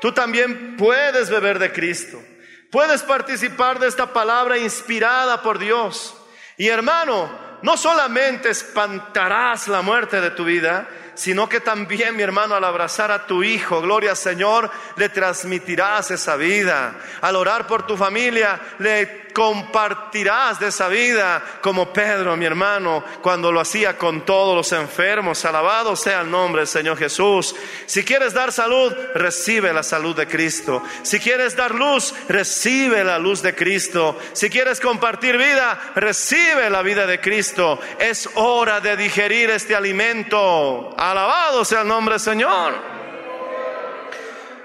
Tú 0.01 0.13
también 0.13 0.77
puedes 0.77 1.31
beber 1.31 1.59
de 1.59 1.73
Cristo. 1.73 2.23
Puedes 2.71 3.03
participar 3.03 3.79
de 3.79 3.89
esta 3.89 4.13
palabra 4.13 4.59
inspirada 4.59 5.43
por 5.43 5.59
Dios. 5.59 6.17
Y 6.57 6.69
hermano, 6.69 7.31
no 7.63 7.77
solamente 7.77 8.51
espantarás 8.51 9.69
la 9.69 9.83
muerte 9.83 10.21
de 10.21 10.31
tu 10.31 10.45
vida, 10.45 10.89
sino 11.15 11.49
que 11.49 11.61
también, 11.61 12.17
mi 12.17 12.23
hermano, 12.23 12.55
al 12.55 12.65
abrazar 12.65 13.11
a 13.13 13.27
tu 13.27 13.45
hijo, 13.45 13.81
gloria 13.81 14.11
al 14.11 14.17
Señor, 14.17 14.71
le 14.97 15.09
transmitirás 15.09 16.11
esa 16.11 16.37
vida. 16.37 16.95
Al 17.21 17.37
orar 17.37 17.67
por 17.67 17.87
tu 17.87 17.97
familia, 17.97 18.61
le 18.79 19.22
compartirás 19.33 20.61
de 20.61 20.69
esa 20.69 20.89
vida, 20.89 21.43
como 21.61 21.93
Pedro, 21.93 22.37
mi 22.37 22.45
hermano, 22.45 23.05
cuando 23.21 23.51
lo 23.51 23.61
hacía 23.61 23.97
con 23.97 24.25
todos 24.25 24.55
los 24.55 24.73
enfermos. 24.73 25.45
Alabado 25.45 25.97
sea 25.97 26.21
el 26.21 26.31
nombre 26.31 26.61
del 26.63 26.69
Señor 26.69 26.97
Jesús. 26.97 27.55
Si 27.87 28.05
quieres 28.05 28.35
dar 28.35 28.53
salud, 28.53 28.93
recibe 29.15 29.73
la 29.73 29.83
salud 29.83 30.17
de 30.17 30.27
Cristo. 30.27 30.83
Si 31.03 31.19
quieres 31.21 31.57
dar 31.57 31.75
luz, 31.75 32.15
recibe 32.29 33.05
la 33.05 33.19
luz 33.19 33.43
de 33.43 33.55
Cristo. 33.55 34.19
Si 34.33 34.51
quieres 34.51 34.81
compartir 34.81 35.37
vida, 35.37 35.93
recibe 35.95 36.71
la 36.71 36.83
vida 36.83 37.07
de 37.07 37.21
Cristo. 37.21 37.81
Es 37.99 38.29
hora 38.35 38.81
de 38.81 38.97
digerir 38.97 39.51
este 39.51 39.75
alimento. 39.75 40.95
Alabado 40.99 41.65
sea 41.65 41.83
el 41.83 41.89
nombre 41.89 42.15
del 42.15 42.21
Señor. 42.21 42.75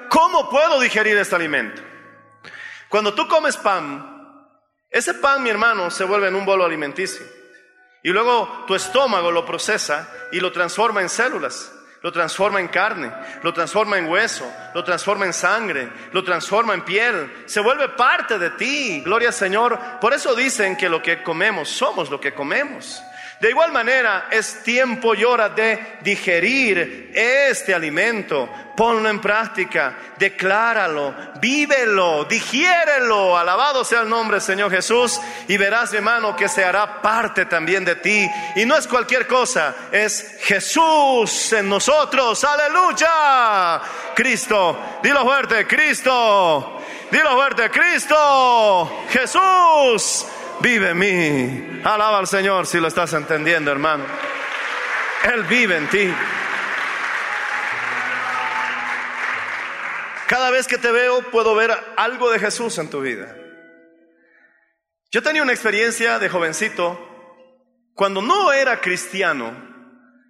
¿Cómo 0.10 0.49
puedo 0.49 0.80
digerir 0.80 1.17
este 1.17 1.36
alimento? 1.36 1.82
Cuando 2.89 3.13
tú 3.13 3.27
comes 3.27 3.58
pan, 3.58 4.16
ese 4.89 5.13
pan, 5.15 5.43
mi 5.43 5.50
hermano, 5.50 5.91
se 5.91 6.04
vuelve 6.04 6.28
en 6.28 6.36
un 6.36 6.45
bolo 6.45 6.65
alimenticio. 6.65 7.26
Y 8.04 8.10
luego 8.10 8.63
tu 8.67 8.76
estómago 8.76 9.32
lo 9.32 9.45
procesa 9.45 10.10
y 10.32 10.39
lo 10.39 10.52
transforma 10.52 11.02
en 11.02 11.10
células, 11.10 11.71
lo 12.02 12.12
transforma 12.12 12.60
en 12.60 12.69
carne, 12.69 13.12
lo 13.43 13.54
transforma 13.54 13.97
en 13.97 14.08
hueso, 14.08 14.50
lo 14.73 14.84
transforma 14.84 15.26
en 15.26 15.34
sangre, 15.34 15.91
lo 16.13 16.23
transforma 16.23 16.73
en 16.73 16.86
piel. 16.86 17.43
Se 17.47 17.60
vuelve 17.60 17.89
parte 17.89 18.39
de 18.39 18.52
ti, 18.52 19.02
gloria 19.02 19.30
al 19.30 19.34
Señor. 19.34 19.78
Por 20.00 20.13
eso 20.13 20.36
dicen 20.36 20.78
que 20.78 20.89
lo 20.89 21.02
que 21.02 21.21
comemos, 21.23 21.69
somos 21.69 22.10
lo 22.10 22.21
que 22.21 22.34
comemos. 22.34 23.02
De 23.39 23.52
igual 23.52 23.71
manera, 23.71 24.30
es 24.32 24.63
tiempo 24.63 25.13
y 25.13 25.23
hora 25.23 25.50
de 25.50 26.00
digerir 26.02 27.12
este 27.13 27.71
alimento. 27.76 28.50
Ponlo 28.76 29.08
en 29.10 29.21
práctica, 29.21 29.95
decláralo, 30.17 31.13
vívelo, 31.39 32.26
digiérelo. 32.26 33.38
Alabado 33.38 33.86
sea 33.86 34.02
el 34.02 34.10
nombre 34.10 34.41
Señor 34.41 34.71
Jesús. 34.71 35.21
Y 35.47 35.56
verás, 35.58 35.93
hermano, 35.93 36.36
que 36.36 36.50
se 36.50 36.63
hará 36.63 37.00
parte 37.00 37.45
también 37.45 37.86
de 37.86 37.95
ti. 37.97 38.28
Y 38.56 38.65
no 38.65 38.76
es 38.76 38.88
cualquier 38.88 39.28
cosa, 39.28 39.76
es 39.91 40.38
Jesús 40.41 41.54
en 41.54 41.69
nosotros. 41.69 42.43
Aleluya. 42.43 43.82
Cristo, 44.15 44.80
dilo 45.04 45.23
fuerte, 45.23 45.67
Cristo. 45.67 46.82
Dilo 47.12 47.36
fuerte, 47.36 47.69
Cristo. 47.69 49.06
Jesús 49.10 50.26
vive 50.61 50.89
en 50.89 50.97
mí. 50.97 51.81
Alaba 51.83 52.19
al 52.19 52.27
Señor 52.27 52.65
si 52.65 52.79
lo 52.79 52.87
estás 52.87 53.13
entendiendo, 53.13 53.71
hermano. 53.71 54.05
Él 55.23 55.43
vive 55.43 55.77
en 55.77 55.89
ti. 55.89 56.13
Cada 60.27 60.51
vez 60.51 60.67
que 60.67 60.77
te 60.77 60.91
veo 60.91 61.21
puedo 61.31 61.55
ver 61.55 61.71
algo 61.95 62.29
de 62.31 62.39
Jesús 62.39 62.77
en 62.77 62.89
tu 62.89 63.01
vida. 63.01 63.33
Yo 65.09 65.23
tenía 65.23 65.41
una 65.41 65.53
experiencia 65.53 66.19
de 66.19 66.27
jovencito 66.27 66.99
cuando 67.93 68.21
no 68.21 68.51
era 68.51 68.81
cristiano. 68.81 69.53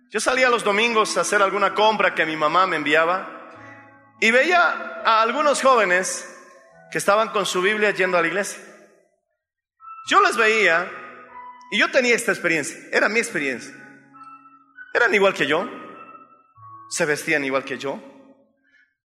Yo 0.09 0.19
salía 0.19 0.49
los 0.49 0.63
domingos 0.63 1.17
a 1.17 1.21
hacer 1.21 1.41
alguna 1.41 1.73
compra 1.73 2.13
que 2.13 2.25
mi 2.25 2.37
mamá 2.37 2.67
me 2.67 2.75
enviaba 2.75 3.27
y 4.21 4.31
veía 4.31 5.01
a 5.03 5.21
algunos 5.21 5.61
jóvenes 5.61 6.31
que 6.91 6.97
estaban 6.97 7.29
con 7.29 7.45
su 7.45 7.61
Biblia 7.61 7.91
yendo 7.91 8.17
a 8.17 8.21
la 8.21 8.27
iglesia. 8.27 8.66
Yo 10.07 10.21
les 10.21 10.37
veía 10.37 10.89
y 11.69 11.79
yo 11.79 11.91
tenía 11.91 12.15
esta 12.15 12.31
experiencia, 12.31 12.77
era 12.91 13.09
mi 13.09 13.19
experiencia. 13.19 13.75
Eran 14.93 15.13
igual 15.13 15.33
que 15.33 15.45
yo, 15.45 15.69
se 16.89 17.05
vestían 17.05 17.43
igual 17.43 17.65
que 17.65 17.77
yo, 17.77 17.99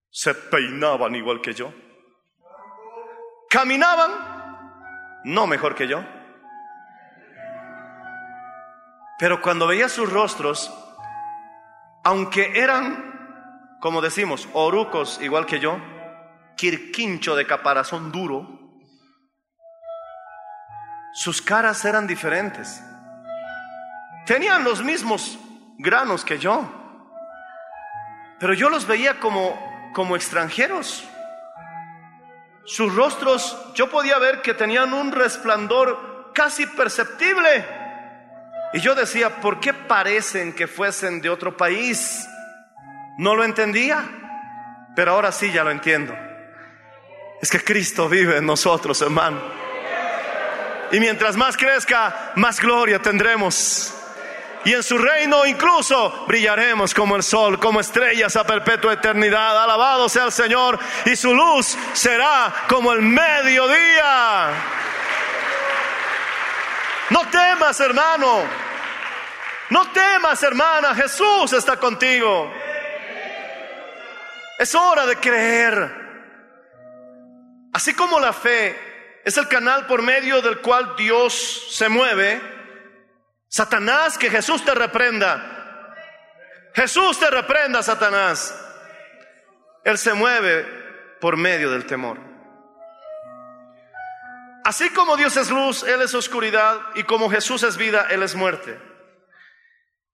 se 0.09 0.33
peinaban 0.33 1.13
igual 1.15 1.41
que 1.41 1.53
yo, 1.53 1.73
caminaban 3.49 4.11
no 5.25 5.45
mejor 5.45 5.75
que 5.75 5.87
yo. 5.87 6.03
Pero 9.19 9.41
cuando 9.41 9.67
veía 9.67 9.89
sus 9.89 10.11
rostros, 10.11 10.73
aunque 12.03 12.59
eran, 12.59 13.77
como 13.79 14.01
decimos, 14.01 14.47
orucos 14.53 15.21
igual 15.21 15.45
que 15.45 15.59
yo, 15.59 15.77
quirquincho 16.55 17.35
de 17.35 17.45
caparazón 17.45 18.11
duro, 18.11 18.62
sus 21.13 21.41
caras 21.41 21.85
eran 21.85 22.07
diferentes. 22.07 22.83
Tenían 24.25 24.63
los 24.63 24.83
mismos 24.83 25.37
granos 25.77 26.25
que 26.25 26.39
yo, 26.39 26.65
pero 28.39 28.53
yo 28.53 28.69
los 28.69 28.87
veía 28.87 29.19
como, 29.19 29.91
como 29.93 30.15
extranjeros. 30.15 31.07
Sus 32.65 32.95
rostros, 32.95 33.57
yo 33.75 33.89
podía 33.89 34.17
ver 34.17 34.41
que 34.41 34.53
tenían 34.53 34.93
un 34.93 35.11
resplandor 35.11 36.31
casi 36.33 36.65
perceptible. 36.65 37.65
Y 38.73 38.79
yo 38.79 38.95
decía, 38.95 39.41
¿por 39.41 39.59
qué 39.59 39.73
parecen 39.73 40.53
que 40.53 40.67
fuesen 40.67 41.21
de 41.21 41.29
otro 41.29 41.55
país? 41.55 42.27
No 43.19 43.35
lo 43.35 43.43
entendía, 43.43 44.03
pero 44.95 45.11
ahora 45.11 45.31
sí 45.31 45.51
ya 45.51 45.63
lo 45.63 45.69
entiendo. 45.69 46.15
Es 47.41 47.51
que 47.51 47.63
Cristo 47.63 48.09
vive 48.09 48.37
en 48.37 48.45
nosotros, 48.45 49.01
hermano. 49.01 49.62
Y 50.93 50.99
mientras 50.99 51.35
más 51.35 51.57
crezca, 51.57 52.33
más 52.35 52.59
gloria 52.59 52.99
tendremos. 52.99 53.91
Y 54.63 54.73
en 54.73 54.83
su 54.83 54.95
reino 54.95 55.43
incluso 55.43 56.25
brillaremos 56.27 56.93
como 56.93 57.15
el 57.15 57.23
sol, 57.23 57.59
como 57.59 57.79
estrellas 57.79 58.35
a 58.35 58.43
perpetua 58.43 58.93
eternidad. 58.93 59.63
Alabado 59.63 60.07
sea 60.07 60.25
el 60.25 60.31
Señor. 60.31 60.77
Y 61.05 61.15
su 61.15 61.33
luz 61.33 61.75
será 61.93 62.53
como 62.69 62.93
el 62.93 63.01
mediodía. 63.01 64.51
No 67.09 67.21
temas, 67.27 67.79
hermano. 67.79 68.43
No 69.71 69.87
temas, 69.89 70.43
hermana. 70.43 70.93
Jesús 70.93 71.53
está 71.53 71.77
contigo. 71.77 72.53
Es 74.59 74.75
hora 74.75 75.07
de 75.07 75.15
creer. 75.15 76.03
Así 77.73 77.95
como 77.95 78.19
la 78.19 78.31
fe 78.31 78.92
es 79.23 79.37
el 79.37 79.47
canal 79.47 79.87
por 79.87 80.01
medio 80.01 80.41
del 80.41 80.59
cual 80.59 80.95
Dios 80.97 81.67
se 81.71 81.87
mueve, 81.87 82.41
Satanás, 83.47 84.17
que 84.17 84.29
Jesús 84.29 84.65
te 84.65 84.73
reprenda. 84.73 85.95
Jesús 86.73 87.19
te 87.19 87.29
reprenda, 87.29 87.83
Satanás. 87.83 88.53
Él 89.83 89.97
se 89.97 90.13
mueve 90.13 90.65
por 91.21 91.37
medio 91.37 91.71
del 91.71 91.85
temor. 91.85 92.17
Así 94.65 94.89
como 94.89 95.17
Dios 95.17 95.37
es 95.37 95.49
luz, 95.49 95.83
Él 95.83 96.01
es 96.01 96.13
oscuridad, 96.13 96.79
y 96.95 97.03
como 97.03 97.29
Jesús 97.29 97.63
es 97.63 97.77
vida, 97.77 98.07
Él 98.09 98.23
es 98.23 98.33
muerte. 98.33 98.79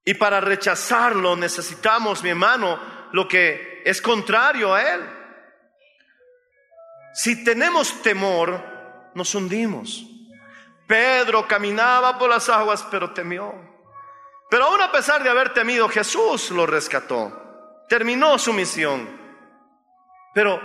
Y 0.04 0.16
para 0.16 0.42
rechazarlo 0.42 1.36
necesitamos, 1.36 2.24
mi 2.24 2.30
hermano, 2.30 2.80
lo 3.12 3.28
que 3.28 3.82
es 3.86 4.02
contrario 4.02 4.74
a 4.74 4.84
Él. 4.84 5.02
Si 7.14 7.44
tenemos 7.44 8.02
temor, 8.02 8.79
nos 9.14 9.34
hundimos. 9.36 10.06
Pedro 10.88 11.48
caminaba 11.48 12.18
por 12.18 12.30
las 12.30 12.50
aguas, 12.50 12.86
pero 12.90 13.14
temió. 13.14 13.54
Pero 14.50 14.66
aún 14.66 14.82
a 14.82 14.92
pesar 14.92 15.22
de 15.24 15.30
haber 15.30 15.54
temido, 15.54 15.88
Jesús 15.88 16.50
lo 16.52 16.66
rescató. 16.66 17.86
Terminó 17.88 18.40
su 18.40 18.54
misión. 18.54 19.08
Pero 20.34 20.60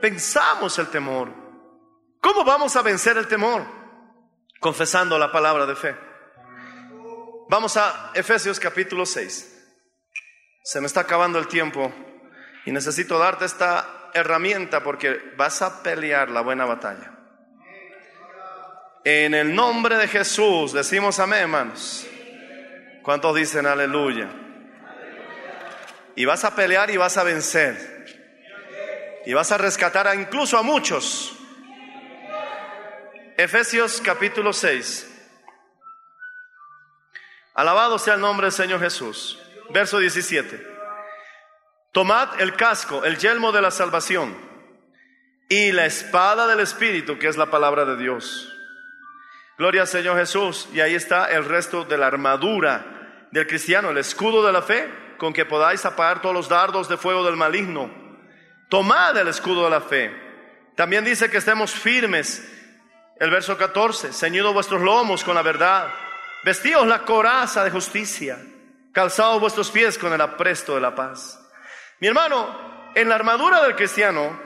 pensamos 0.00 0.78
el 0.78 0.88
temor. 0.88 1.32
¿Cómo 2.20 2.44
vamos 2.44 2.76
a 2.76 2.82
vencer 2.82 3.16
el 3.16 3.28
temor? 3.28 3.64
Confesando 4.60 5.18
la 5.18 5.32
palabra 5.32 5.64
de 5.64 5.74
fe. 5.74 5.96
Vamos 7.48 7.76
a 7.76 8.12
Efesios 8.14 8.60
capítulo 8.60 9.06
6. 9.06 9.56
Se 10.62 10.80
me 10.80 10.86
está 10.86 11.00
acabando 11.00 11.38
el 11.38 11.48
tiempo 11.48 11.92
y 12.66 12.70
necesito 12.70 13.18
darte 13.18 13.46
esta 13.46 14.10
herramienta 14.12 14.82
porque 14.82 15.32
vas 15.36 15.62
a 15.62 15.82
pelear 15.82 16.30
la 16.30 16.42
buena 16.42 16.66
batalla. 16.66 17.19
En 19.04 19.32
el 19.32 19.54
nombre 19.54 19.96
de 19.96 20.08
Jesús 20.08 20.72
decimos 20.72 21.18
amén, 21.18 21.40
hermanos. 21.40 22.06
¿Cuántos 23.02 23.34
dicen 23.34 23.66
aleluya? 23.66 24.28
Y 26.16 26.26
vas 26.26 26.44
a 26.44 26.54
pelear 26.54 26.90
y 26.90 26.98
vas 26.98 27.16
a 27.16 27.24
vencer. 27.24 28.04
Y 29.24 29.32
vas 29.32 29.52
a 29.52 29.58
rescatar 29.58 30.06
a 30.06 30.14
incluso 30.14 30.58
a 30.58 30.62
muchos. 30.62 31.34
Efesios 33.38 34.02
capítulo 34.04 34.52
6. 34.52 35.06
Alabado 37.54 37.98
sea 37.98 38.14
el 38.14 38.20
nombre 38.20 38.46
del 38.46 38.52
Señor 38.52 38.80
Jesús. 38.80 39.38
Verso 39.70 39.98
17. 39.98 40.66
Tomad 41.92 42.38
el 42.40 42.54
casco, 42.54 43.04
el 43.04 43.16
yelmo 43.16 43.50
de 43.50 43.62
la 43.62 43.70
salvación 43.70 44.36
y 45.48 45.72
la 45.72 45.86
espada 45.86 46.46
del 46.46 46.60
Espíritu, 46.60 47.18
que 47.18 47.28
es 47.28 47.36
la 47.36 47.50
palabra 47.50 47.84
de 47.84 47.96
Dios. 47.96 48.59
Gloria 49.60 49.82
al 49.82 49.88
Señor 49.88 50.16
Jesús. 50.16 50.70
Y 50.72 50.80
ahí 50.80 50.94
está 50.94 51.26
el 51.26 51.44
resto 51.44 51.84
de 51.84 51.98
la 51.98 52.06
armadura 52.06 53.26
del 53.30 53.46
cristiano, 53.46 53.90
el 53.90 53.98
escudo 53.98 54.42
de 54.42 54.54
la 54.54 54.62
fe, 54.62 54.88
con 55.18 55.34
que 55.34 55.44
podáis 55.44 55.84
apagar 55.84 56.22
todos 56.22 56.34
los 56.34 56.48
dardos 56.48 56.88
de 56.88 56.96
fuego 56.96 57.22
del 57.26 57.36
maligno. 57.36 57.90
Tomad 58.70 59.18
el 59.18 59.28
escudo 59.28 59.64
de 59.64 59.70
la 59.70 59.82
fe. 59.82 60.16
También 60.76 61.04
dice 61.04 61.30
que 61.30 61.36
estemos 61.36 61.72
firmes. 61.72 62.42
El 63.18 63.30
verso 63.30 63.58
14, 63.58 64.14
ceñidos 64.14 64.54
vuestros 64.54 64.80
lomos 64.80 65.22
con 65.22 65.34
la 65.34 65.42
verdad, 65.42 65.88
vestíos 66.42 66.86
la 66.86 67.00
coraza 67.00 67.62
de 67.62 67.70
justicia, 67.70 68.38
calzados 68.94 69.42
vuestros 69.42 69.70
pies 69.70 69.98
con 69.98 70.10
el 70.14 70.22
apresto 70.22 70.74
de 70.74 70.80
la 70.80 70.94
paz. 70.94 71.38
Mi 72.00 72.08
hermano, 72.08 72.92
en 72.94 73.10
la 73.10 73.16
armadura 73.16 73.62
del 73.62 73.76
cristiano, 73.76 74.40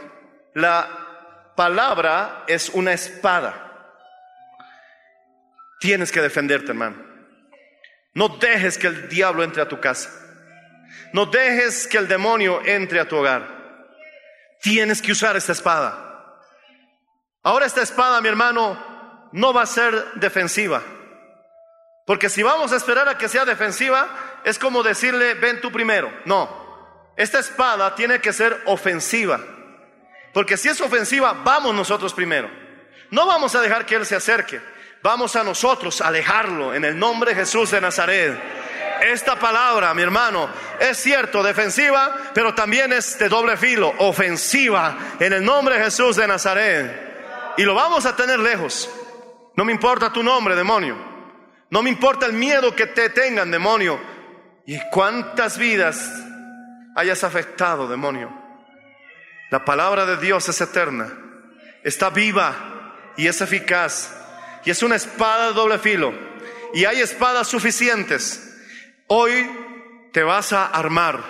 la 0.54 1.52
palabra 1.54 2.42
es 2.48 2.68
una 2.70 2.92
espada. 2.92 3.73
Tienes 5.84 6.10
que 6.10 6.22
defenderte, 6.22 6.68
hermano. 6.70 6.96
No 8.14 8.30
dejes 8.30 8.78
que 8.78 8.86
el 8.86 9.06
diablo 9.06 9.44
entre 9.44 9.60
a 9.60 9.68
tu 9.68 9.80
casa. 9.80 10.08
No 11.12 11.26
dejes 11.26 11.86
que 11.86 11.98
el 11.98 12.08
demonio 12.08 12.62
entre 12.64 13.00
a 13.00 13.06
tu 13.06 13.16
hogar. 13.16 13.84
Tienes 14.62 15.02
que 15.02 15.12
usar 15.12 15.36
esta 15.36 15.52
espada. 15.52 16.40
Ahora 17.42 17.66
esta 17.66 17.82
espada, 17.82 18.22
mi 18.22 18.28
hermano, 18.28 19.28
no 19.32 19.52
va 19.52 19.60
a 19.60 19.66
ser 19.66 20.12
defensiva. 20.14 20.82
Porque 22.06 22.30
si 22.30 22.42
vamos 22.42 22.72
a 22.72 22.76
esperar 22.76 23.06
a 23.06 23.18
que 23.18 23.28
sea 23.28 23.44
defensiva, 23.44 24.08
es 24.42 24.58
como 24.58 24.82
decirle, 24.82 25.34
ven 25.34 25.60
tú 25.60 25.70
primero. 25.70 26.10
No, 26.24 27.12
esta 27.14 27.40
espada 27.40 27.94
tiene 27.94 28.22
que 28.22 28.32
ser 28.32 28.58
ofensiva. 28.64 29.38
Porque 30.32 30.56
si 30.56 30.70
es 30.70 30.80
ofensiva, 30.80 31.42
vamos 31.44 31.74
nosotros 31.74 32.14
primero. 32.14 32.50
No 33.10 33.26
vamos 33.26 33.54
a 33.54 33.60
dejar 33.60 33.84
que 33.84 33.96
Él 33.96 34.06
se 34.06 34.16
acerque. 34.16 34.72
Vamos 35.04 35.36
a 35.36 35.44
nosotros 35.44 36.00
a 36.00 36.08
alejarlo 36.08 36.72
en 36.72 36.82
el 36.82 36.98
nombre 36.98 37.32
de 37.32 37.36
Jesús 37.36 37.70
de 37.72 37.78
Nazaret. 37.78 38.40
Esta 39.02 39.38
palabra, 39.38 39.92
mi 39.92 40.00
hermano, 40.00 40.48
es 40.80 40.96
cierto, 40.96 41.42
defensiva, 41.42 42.32
pero 42.32 42.54
también 42.54 42.90
es 42.90 43.18
de 43.18 43.28
doble 43.28 43.58
filo, 43.58 43.92
ofensiva, 43.98 44.96
en 45.20 45.34
el 45.34 45.44
nombre 45.44 45.76
de 45.76 45.84
Jesús 45.84 46.16
de 46.16 46.26
Nazaret. 46.26 47.54
Y 47.58 47.64
lo 47.64 47.74
vamos 47.74 48.06
a 48.06 48.16
tener 48.16 48.38
lejos. 48.38 48.88
No 49.54 49.66
me 49.66 49.72
importa 49.72 50.10
tu 50.10 50.22
nombre, 50.22 50.56
demonio. 50.56 50.96
No 51.68 51.82
me 51.82 51.90
importa 51.90 52.24
el 52.24 52.32
miedo 52.32 52.74
que 52.74 52.86
te 52.86 53.10
tengan, 53.10 53.50
demonio. 53.50 54.00
Y 54.64 54.78
cuántas 54.88 55.58
vidas 55.58 56.10
hayas 56.96 57.22
afectado, 57.24 57.88
demonio. 57.88 58.32
La 59.50 59.66
palabra 59.66 60.06
de 60.06 60.16
Dios 60.16 60.48
es 60.48 60.58
eterna, 60.62 61.12
está 61.82 62.08
viva 62.08 63.12
y 63.18 63.26
es 63.26 63.42
eficaz. 63.42 64.23
Y 64.64 64.70
es 64.70 64.82
una 64.82 64.96
espada 64.96 65.48
de 65.48 65.52
doble 65.54 65.78
filo. 65.78 66.12
Y 66.72 66.84
hay 66.84 67.00
espadas 67.00 67.48
suficientes. 67.48 68.56
Hoy 69.06 69.50
te 70.12 70.22
vas 70.22 70.52
a 70.52 70.66
armar. 70.66 71.20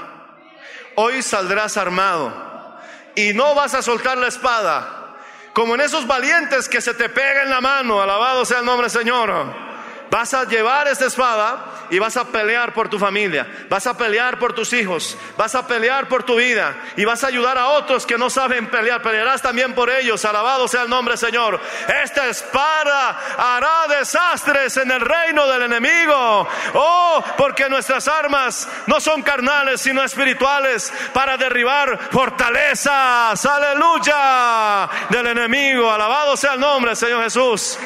Hoy 0.95 1.23
saldrás 1.23 1.77
armado. 1.77 2.79
Y 3.15 3.35
no 3.35 3.55
vas 3.55 3.75
a 3.75 3.83
soltar 3.83 4.19
la 4.19 4.29
espada. 4.29 5.17
Como 5.53 5.75
en 5.75 5.81
esos 5.81 6.07
valientes 6.07 6.69
que 6.69 6.81
se 6.81 6.95
te 6.95 7.09
pega 7.09 7.43
en 7.43 7.51
la 7.51 7.61
mano. 7.61 8.01
Alabado 8.01 8.45
sea 8.45 8.61
el 8.61 8.65
nombre 8.65 8.89
del 8.89 8.99
Señor. 8.99 9.74
Vas 10.15 10.33
a 10.33 10.45
llevar 10.45 10.87
esta 10.87 11.07
espada 11.07 11.87
y 11.91 11.99
vas 11.99 12.17
a 12.17 12.25
pelear 12.25 12.73
por 12.73 12.89
tu 12.89 13.01
familia, 13.01 13.67
vas 13.69 13.85
a 13.89 13.97
pelear 13.97 14.39
por 14.39 14.53
tus 14.53 14.73
hijos, 14.73 15.19
vas 15.37 15.57
a 15.57 15.67
pelear 15.67 16.07
por 16.07 16.23
tu 16.23 16.37
vida 16.37 16.77
y 16.97 17.05
vas 17.05 17.25
a 17.25 17.27
ayudar 17.27 17.59
a 17.59 17.67
otros 17.71 18.07
que 18.07 18.17
no 18.17 18.31
saben 18.31 18.71
pelear. 18.71 19.03
Pelearás 19.03 19.43
también 19.43 19.75
por 19.75 19.91
ellos. 19.91 20.25
Alabado 20.25 20.69
sea 20.69 20.83
el 20.83 20.89
nombre 20.89 21.17
Señor. 21.17 21.61
Esta 22.05 22.29
espada 22.29 23.19
hará 23.37 23.89
desastres 23.89 24.77
en 24.77 24.93
el 24.93 25.01
reino 25.01 25.49
del 25.49 25.63
enemigo. 25.63 26.47
Oh, 26.75 27.25
porque 27.37 27.69
nuestras 27.69 28.07
armas 28.07 28.69
no 28.87 29.01
son 29.01 29.21
carnales, 29.21 29.81
sino 29.81 30.01
espirituales 30.05 30.93
para 31.13 31.37
derribar 31.37 31.99
fortalezas. 32.13 33.45
Aleluya 33.45 34.89
del 35.11 35.27
enemigo. 35.27 35.91
Alabado 35.91 36.37
sea 36.37 36.53
el 36.53 36.61
nombre 36.61 36.95
Señor 36.95 37.25
Jesús. 37.25 37.81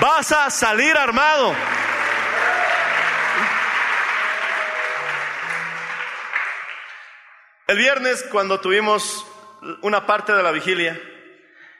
Vas 0.00 0.30
a 0.32 0.50
salir 0.50 0.96
armado. 0.96 1.54
El 7.66 7.78
viernes, 7.78 8.22
cuando 8.30 8.60
tuvimos 8.60 9.26
una 9.82 10.04
parte 10.06 10.32
de 10.32 10.42
la 10.42 10.50
vigilia, 10.50 11.00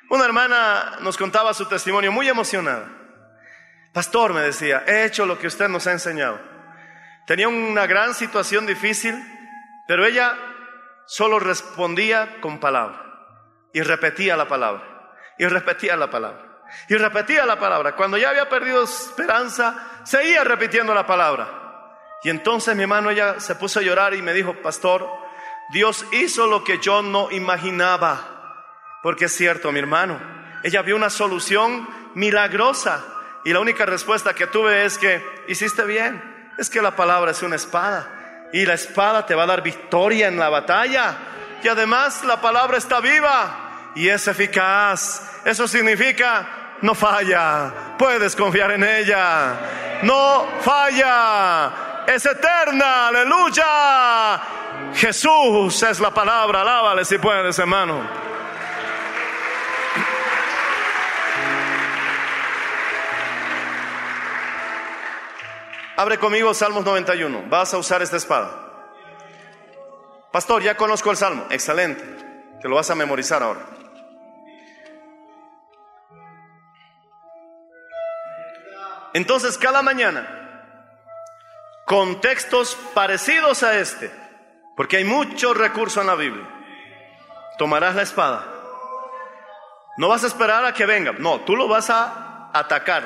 una 0.08 0.24
hermana 0.24 0.96
nos 1.00 1.16
contaba 1.16 1.52
su 1.52 1.66
testimonio 1.66 2.10
muy 2.10 2.28
emocionada. 2.28 2.88
Pastor, 3.92 4.32
me 4.32 4.40
decía, 4.40 4.84
he 4.86 5.04
hecho 5.04 5.26
lo 5.26 5.38
que 5.38 5.46
usted 5.46 5.68
nos 5.68 5.86
ha 5.86 5.92
enseñado. 5.92 6.40
Tenía 7.26 7.48
una 7.48 7.86
gran 7.86 8.14
situación 8.14 8.66
difícil, 8.66 9.14
pero 9.86 10.06
ella 10.06 10.36
solo 11.06 11.38
respondía 11.38 12.40
con 12.40 12.60
palabra 12.60 13.02
y 13.72 13.82
repetía 13.82 14.36
la 14.36 14.48
palabra 14.48 15.14
y 15.38 15.46
repetía 15.46 15.96
la 15.96 16.10
palabra 16.10 16.45
y 16.88 16.96
repetía 16.96 17.46
la 17.46 17.58
palabra. 17.58 17.94
Cuando 17.94 18.16
ya 18.16 18.30
había 18.30 18.48
perdido 18.48 18.84
esperanza, 18.84 20.00
seguía 20.04 20.44
repitiendo 20.44 20.94
la 20.94 21.06
palabra. 21.06 21.48
Y 22.22 22.30
entonces 22.30 22.74
mi 22.74 22.82
hermano 22.82 23.10
ella 23.10 23.38
se 23.38 23.54
puso 23.54 23.80
a 23.80 23.82
llorar 23.82 24.14
y 24.14 24.22
me 24.22 24.32
dijo, 24.32 24.54
pastor, 24.62 25.08
Dios 25.70 26.04
hizo 26.12 26.46
lo 26.46 26.64
que 26.64 26.78
yo 26.78 27.02
no 27.02 27.30
imaginaba. 27.30 28.98
Porque 29.02 29.26
es 29.26 29.36
cierto, 29.36 29.72
mi 29.72 29.78
hermano, 29.78 30.18
ella 30.62 30.82
vio 30.82 30.96
una 30.96 31.10
solución 31.10 31.88
milagrosa 32.14 33.04
y 33.44 33.52
la 33.52 33.60
única 33.60 33.86
respuesta 33.86 34.34
que 34.34 34.46
tuve 34.46 34.84
es 34.84 34.98
que 34.98 35.24
hiciste 35.48 35.84
bien. 35.84 36.34
Es 36.58 36.70
que 36.70 36.82
la 36.82 36.96
palabra 36.96 37.30
es 37.30 37.42
una 37.42 37.56
espada 37.56 38.48
y 38.52 38.64
la 38.64 38.74
espada 38.74 39.26
te 39.26 39.34
va 39.34 39.44
a 39.44 39.46
dar 39.46 39.62
victoria 39.62 40.28
en 40.28 40.38
la 40.38 40.48
batalla. 40.48 41.16
Y 41.62 41.68
además 41.68 42.24
la 42.24 42.40
palabra 42.40 42.78
está 42.78 43.00
viva 43.00 43.92
y 43.94 44.08
es 44.08 44.26
eficaz. 44.28 45.25
Eso 45.46 45.68
significa 45.68 46.76
no 46.82 46.92
falla. 46.92 47.94
Puedes 47.96 48.34
confiar 48.34 48.72
en 48.72 48.82
ella. 48.82 50.00
No 50.02 50.44
falla. 50.60 52.04
Es 52.04 52.26
eterna. 52.26 53.06
Aleluya. 53.06 54.40
Jesús 54.92 55.80
es 55.84 56.00
la 56.00 56.10
palabra. 56.10 56.62
Alábale 56.62 57.04
si 57.04 57.18
puedes, 57.18 57.56
hermano. 57.60 58.26
Abre 65.96 66.18
conmigo 66.18 66.52
Salmos 66.54 66.84
91. 66.84 67.44
Vas 67.48 67.72
a 67.72 67.78
usar 67.78 68.02
esta 68.02 68.16
espada. 68.16 68.50
Pastor, 70.32 70.60
ya 70.60 70.76
conozco 70.76 71.12
el 71.12 71.16
Salmo. 71.16 71.46
Excelente. 71.50 72.04
Te 72.60 72.68
lo 72.68 72.74
vas 72.74 72.90
a 72.90 72.96
memorizar 72.96 73.44
ahora. 73.44 73.75
Entonces, 79.16 79.56
cada 79.56 79.80
mañana, 79.80 80.28
con 81.86 82.20
textos 82.20 82.76
parecidos 82.92 83.62
a 83.62 83.78
este, 83.78 84.10
porque 84.76 84.98
hay 84.98 85.04
mucho 85.04 85.54
recurso 85.54 86.02
en 86.02 86.08
la 86.08 86.16
Biblia, 86.16 86.46
tomarás 87.56 87.94
la 87.94 88.02
espada. 88.02 88.44
No 89.96 90.08
vas 90.08 90.22
a 90.22 90.26
esperar 90.26 90.66
a 90.66 90.74
que 90.74 90.84
venga. 90.84 91.12
No, 91.12 91.40
tú 91.40 91.56
lo 91.56 91.66
vas 91.66 91.88
a 91.88 92.50
atacar. 92.52 93.04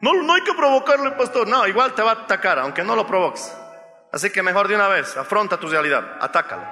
No, 0.00 0.14
no 0.14 0.34
hay 0.34 0.42
que 0.42 0.54
provocarle, 0.54 1.12
pastor. 1.12 1.46
No, 1.46 1.64
igual 1.68 1.94
te 1.94 2.02
va 2.02 2.10
a 2.10 2.14
atacar, 2.14 2.58
aunque 2.58 2.82
no 2.82 2.96
lo 2.96 3.06
provoques. 3.06 3.56
Así 4.10 4.30
que 4.30 4.42
mejor 4.42 4.66
de 4.66 4.74
una 4.74 4.88
vez, 4.88 5.16
afronta 5.16 5.60
tu 5.60 5.68
realidad, 5.68 6.16
atácalo. 6.20 6.66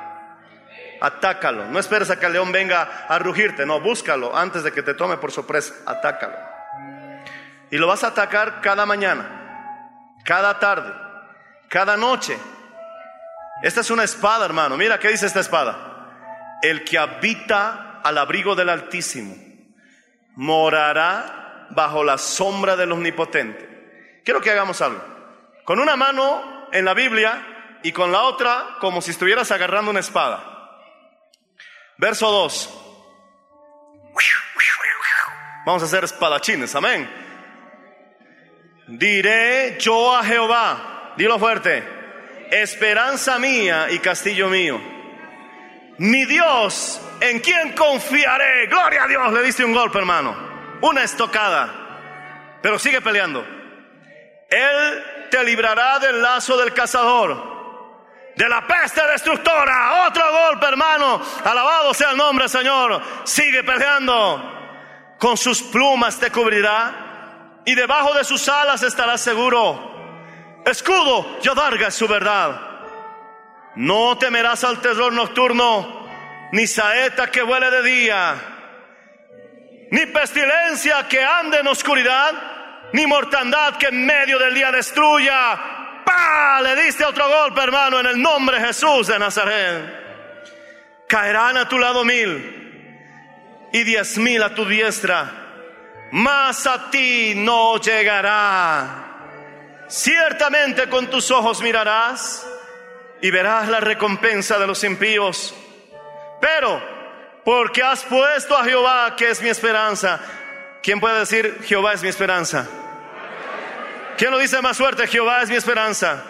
Atácalo. 1.01 1.67
No 1.67 1.79
esperes 1.79 2.11
a 2.11 2.19
que 2.19 2.27
el 2.27 2.33
león 2.33 2.51
venga 2.51 3.07
a 3.09 3.21
rugirte, 3.21 3.65
no, 3.65 3.79
búscalo 3.79 4.37
antes 4.37 4.65
de 4.65 4.73
que 4.73 4.83
te 4.83 4.95
tome 4.95 5.17
por 5.19 5.31
sorpresa, 5.31 5.75
atácalo. 5.87 6.48
Y 7.71 7.77
lo 7.77 7.87
vas 7.87 8.05
a 8.05 8.09
atacar 8.09 8.61
cada 8.61 8.87
mañana, 8.87 10.15
cada 10.25 10.59
tarde, 10.59 10.93
cada 11.69 11.97
noche. 11.97 12.39
Esta 13.63 13.81
es 13.81 13.91
una 13.91 14.05
espada, 14.05 14.45
hermano. 14.45 14.77
Mira 14.77 14.99
qué 14.99 15.09
dice 15.09 15.27
esta 15.27 15.41
espada. 15.41 16.59
El 16.63 16.85
que 16.85 16.99
habita 16.99 18.01
al 18.03 18.19
abrigo 18.19 18.55
del 18.55 18.69
Altísimo 18.69 19.35
morará 20.37 21.67
bajo 21.71 22.05
la 22.05 22.17
sombra 22.17 22.77
del 22.77 22.93
Omnipotente. 22.93 24.23
Quiero 24.25 24.41
que 24.41 24.51
hagamos 24.51 24.81
algo. 24.81 25.03
Con 25.65 25.81
una 25.81 25.97
mano 25.97 26.69
en 26.73 26.85
la 26.85 26.95
Biblia 26.95 27.79
y 27.83 27.93
con 27.93 28.13
la 28.13 28.23
otra 28.23 28.77
como 28.81 29.03
si 29.03 29.11
estuvieras 29.11 29.51
agarrando 29.51 29.91
una 29.91 30.01
espada. 30.01 30.43
Verso 31.99 32.31
2. 32.31 32.85
Vamos 35.67 35.83
a 35.83 35.87
hacer 35.87 36.05
espadachines, 36.05 36.75
amén. 36.75 37.28
Diré 38.89 39.79
yo 39.79 40.17
a 40.17 40.25
Jehová, 40.25 41.15
dilo 41.17 41.39
fuerte, 41.39 41.85
esperanza 42.51 43.39
mía 43.39 43.87
y 43.91 44.01
castillo 44.01 44.49
mío. 44.49 44.81
Mi 45.99 46.25
Dios, 46.25 47.01
¿en 47.21 47.41
quién 47.41 47.73
confiaré? 47.73 48.67
Gloria 48.67 49.05
a 49.05 49.07
Dios, 49.07 49.33
le 49.33 49.43
diste 49.43 49.65
un 49.65 49.73
golpe, 49.73 49.99
hermano 49.99 50.49
una 50.81 51.03
estocada, 51.03 52.59
pero 52.63 52.79
sigue 52.79 53.01
peleando. 53.01 53.45
Él 54.51 55.29
te 55.31 55.45
librará 55.45 55.99
del 55.99 56.23
lazo 56.23 56.57
del 56.57 56.73
cazador, 56.73 58.33
de 58.37 58.49
la 58.49 58.67
peste 58.67 59.05
destructora. 59.07 60.07
Otro 60.09 60.25
golpe, 60.31 60.67
hermano. 60.67 61.21
Alabado 61.45 61.93
sea 61.93 62.11
el 62.11 62.17
nombre, 62.17 62.49
Señor. 62.49 63.03
Sigue 63.25 63.63
peleando. 63.63 64.55
Con 65.19 65.37
sus 65.37 65.63
plumas 65.63 66.19
te 66.19 66.31
cubrirá 66.31 67.08
y 67.69 67.75
debajo 67.75 68.15
de 68.15 68.25
sus 68.25 68.49
alas 68.49 68.83
estarás 68.83 69.21
seguro. 69.21 70.63
Escudo 70.65 71.39
y 71.43 71.49
adarga 71.49 71.91
su 71.91 72.09
verdad. 72.09 72.61
No 73.77 74.17
temerás 74.19 74.65
al 74.65 74.81
terror 74.81 75.13
nocturno, 75.13 76.09
ni 76.53 76.67
saeta 76.67 77.31
que 77.31 77.43
vuele 77.43 77.71
de 77.71 77.83
día 77.83 78.55
ni 79.91 80.07
pestilencia 80.07 81.07
que 81.09 81.23
ande 81.23 81.59
en 81.59 81.67
oscuridad, 81.67 82.33
ni 82.93 83.07
mortandad 83.07 83.77
que 83.77 83.87
en 83.87 84.05
medio 84.05 84.39
del 84.39 84.55
día 84.55 84.71
destruya. 84.71 86.05
¡Pah! 86.05 86.61
Le 86.63 86.77
diste 86.85 87.05
otro 87.05 87.29
golpe, 87.29 87.63
hermano, 87.63 88.01
en 88.01 88.07
el 88.07 88.21
nombre 88.21 88.59
de 88.59 88.67
Jesús 88.67 89.07
de 89.07 89.19
Nazaret. 89.19 90.07
Caerán 91.09 91.57
a 91.57 91.69
tu 91.69 91.79
lado 91.79 92.05
mil 92.05 93.69
y 93.73 93.83
diez 93.85 94.19
mil 94.19 94.43
a 94.43 94.55
tu 94.55 94.65
diestra, 94.65 95.38
mas 96.13 96.67
a 96.67 96.91
ti 96.91 97.35
no 97.37 97.79
llegará. 97.79 99.05
Ciertamente 99.89 100.89
con 100.89 101.09
tus 101.09 101.31
ojos 101.31 101.63
mirarás 101.63 102.47
y 103.21 103.31
verás 103.31 103.69
la 103.69 103.81
recompensa 103.81 104.59
de 104.59 104.67
los 104.67 104.85
impíos. 104.85 105.55
Pero 106.41 106.81
porque 107.45 107.83
has 107.83 108.05
puesto 108.05 108.57
a 108.57 108.65
Jehová, 108.65 109.17
que 109.17 109.31
es 109.31 109.41
mi 109.41 109.49
esperanza. 109.49 110.21
¿Quién 110.83 111.01
puede 111.01 111.21
decir 111.21 111.61
Jehová 111.65 111.95
es 111.95 112.03
mi 112.03 112.09
esperanza? 112.09 112.67
¿Quién 114.17 114.31
lo 114.31 114.39
dice 114.39 114.61
más 114.61 114.77
fuerte? 114.77 115.07
Jehová 115.07 115.43
es 115.43 115.49
mi 115.49 115.57
esperanza. 115.57 116.23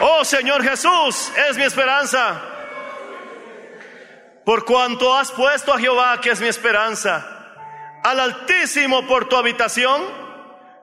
Oh 0.00 0.24
Señor 0.24 0.62
Jesús, 0.62 1.30
es 1.48 1.56
mi 1.56 1.64
esperanza. 1.64 2.40
Por 4.44 4.64
cuanto 4.64 5.14
has 5.14 5.30
puesto 5.30 5.74
a 5.74 5.78
Jehová, 5.78 6.20
que 6.20 6.30
es 6.30 6.40
mi 6.40 6.48
esperanza, 6.48 7.39
al 8.02 8.20
Altísimo 8.20 9.06
por 9.06 9.28
tu 9.28 9.36
habitación, 9.36 10.02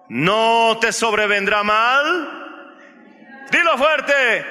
no 0.10 0.78
te 0.80 0.92
sobrevendrá 0.92 1.64
mal. 1.64 3.46
Dilo 3.52 3.78
fuerte, 3.78 4.46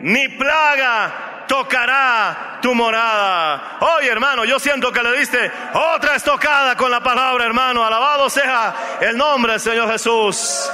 ni 0.00 0.28
plaga 0.28 1.44
tocará 1.46 2.58
tu 2.62 2.74
morada. 2.74 3.78
Hoy, 3.80 4.06
hermano, 4.06 4.44
yo 4.44 4.58
siento 4.58 4.92
que 4.92 5.02
le 5.02 5.18
diste 5.18 5.50
otra 5.74 6.16
estocada 6.16 6.76
con 6.76 6.90
la 6.90 7.00
palabra, 7.00 7.44
hermano. 7.44 7.84
Alabado 7.84 8.30
sea 8.30 8.98
el 9.00 9.16
nombre 9.16 9.52
del 9.52 9.60
Señor 9.60 9.90
Jesús. 9.90 10.70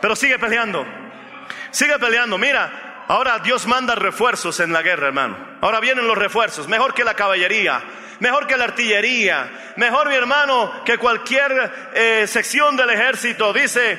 Pero 0.00 0.14
sigue 0.14 0.38
peleando. 0.38 0.86
Sigue 1.70 1.98
peleando. 1.98 2.38
Mira, 2.38 2.89
ahora 3.12 3.38
Dios 3.40 3.66
manda 3.66 3.94
refuerzos 3.94 4.60
en 4.60 4.72
la 4.72 4.82
guerra, 4.82 5.08
hermano. 5.08 5.36
Ahora 5.60 5.80
vienen 5.80 6.06
los 6.06 6.16
refuerzos, 6.16 6.68
mejor 6.68 6.94
que 6.94 7.04
la 7.04 7.14
caballería 7.14 7.82
mejor 8.20 8.46
que 8.46 8.56
la 8.56 8.64
artillería, 8.64 9.72
mejor 9.76 10.08
mi 10.08 10.14
hermano 10.14 10.84
que 10.84 10.98
cualquier 10.98 11.90
eh, 11.94 12.26
sección 12.26 12.76
del 12.76 12.90
ejército. 12.90 13.52
Dice, 13.52 13.98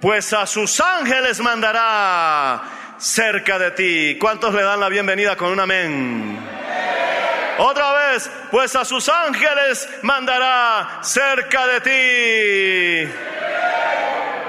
pues 0.00 0.32
a 0.32 0.46
sus 0.46 0.80
ángeles 0.80 1.38
mandará 1.40 2.62
cerca 2.98 3.58
de 3.58 3.70
ti. 3.72 4.18
¿Cuántos 4.18 4.52
le 4.54 4.62
dan 4.62 4.80
la 4.80 4.88
bienvenida 4.88 5.36
con 5.36 5.52
un 5.52 5.60
amén? 5.60 6.38
Otra 7.58 7.92
vez, 7.92 8.30
pues 8.50 8.74
a 8.74 8.84
sus 8.84 9.08
ángeles 9.08 9.88
mandará 10.02 10.98
cerca 11.02 11.66
de 11.66 11.80
ti. 13.06 13.12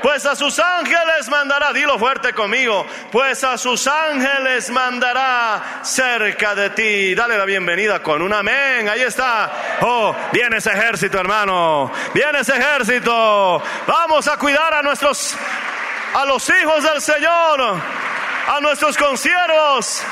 Pues 0.03 0.25
a 0.27 0.35
sus 0.35 0.59
ángeles 0.59 1.27
mandará, 1.29 1.73
dilo 1.73 1.97
fuerte 1.97 2.33
conmigo, 2.33 2.85
pues 3.11 3.43
a 3.43 3.57
sus 3.57 3.87
ángeles 3.87 4.69
mandará 4.69 5.79
cerca 5.81 6.53
de 6.53 6.69
ti. 6.71 7.15
Dale 7.15 7.37
la 7.37 7.45
bienvenida 7.45 8.03
con 8.03 8.21
un 8.21 8.33
amén. 8.33 8.87
Ahí 8.87 9.01
está. 9.01 9.79
Oh, 9.81 10.15
viene 10.31 10.57
ese 10.57 10.71
ejército, 10.71 11.17
hermano. 11.19 11.91
Viene 12.13 12.41
ese 12.41 12.55
ejército. 12.55 13.63
Vamos 13.87 14.27
a 14.27 14.37
cuidar 14.37 14.75
a 14.75 14.83
nuestros, 14.83 15.35
a 16.13 16.25
los 16.25 16.47
hijos 16.49 16.83
del 16.83 17.01
Señor 17.01 17.81
a 18.47 18.59
nuestros 18.59 18.97
conciervos. 18.97 20.03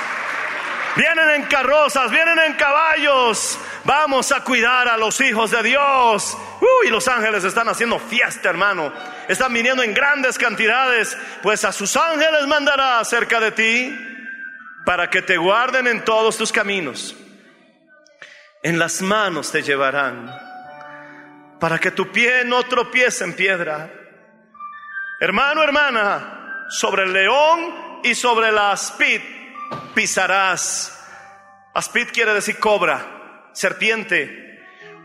Vienen 0.95 1.29
en 1.31 1.43
carrozas, 1.43 2.11
vienen 2.11 2.37
en 2.39 2.53
caballos. 2.53 3.57
Vamos 3.83 4.31
a 4.31 4.43
cuidar 4.43 4.87
a 4.87 4.97
los 4.97 5.19
hijos 5.21 5.51
de 5.51 5.63
Dios. 5.63 6.37
Uy, 6.61 6.91
los 6.91 7.07
ángeles 7.07 7.43
están 7.43 7.67
haciendo 7.69 7.97
fiesta, 7.97 8.49
hermano. 8.49 8.93
Están 9.27 9.51
viniendo 9.51 9.81
en 9.81 9.95
grandes 9.95 10.37
cantidades. 10.37 11.17
Pues 11.41 11.65
a 11.65 11.71
sus 11.71 11.97
ángeles 11.97 12.45
mandará 12.45 13.03
cerca 13.03 13.39
de 13.39 13.51
ti 13.51 13.97
para 14.85 15.09
que 15.09 15.23
te 15.23 15.37
guarden 15.37 15.87
en 15.87 16.05
todos 16.05 16.37
tus 16.37 16.51
caminos. 16.51 17.15
En 18.61 18.77
las 18.77 19.01
manos 19.01 19.51
te 19.51 19.63
llevarán 19.63 20.31
para 21.59 21.79
que 21.79 21.91
tu 21.91 22.11
pie 22.11 22.43
no 22.45 22.63
tropiece 22.63 23.23
en 23.23 23.33
piedra. 23.35 23.91
Hermano, 25.19 25.63
hermana, 25.63 26.67
sobre 26.69 27.03
el 27.03 27.13
león 27.13 28.01
y 28.03 28.13
sobre 28.13 28.51
la 28.51 28.71
aspid 28.71 29.21
pisarás. 29.93 30.97
Aspid 31.73 32.09
quiere 32.11 32.33
decir 32.33 32.59
cobra. 32.59 33.49
serpiente. 33.53 34.50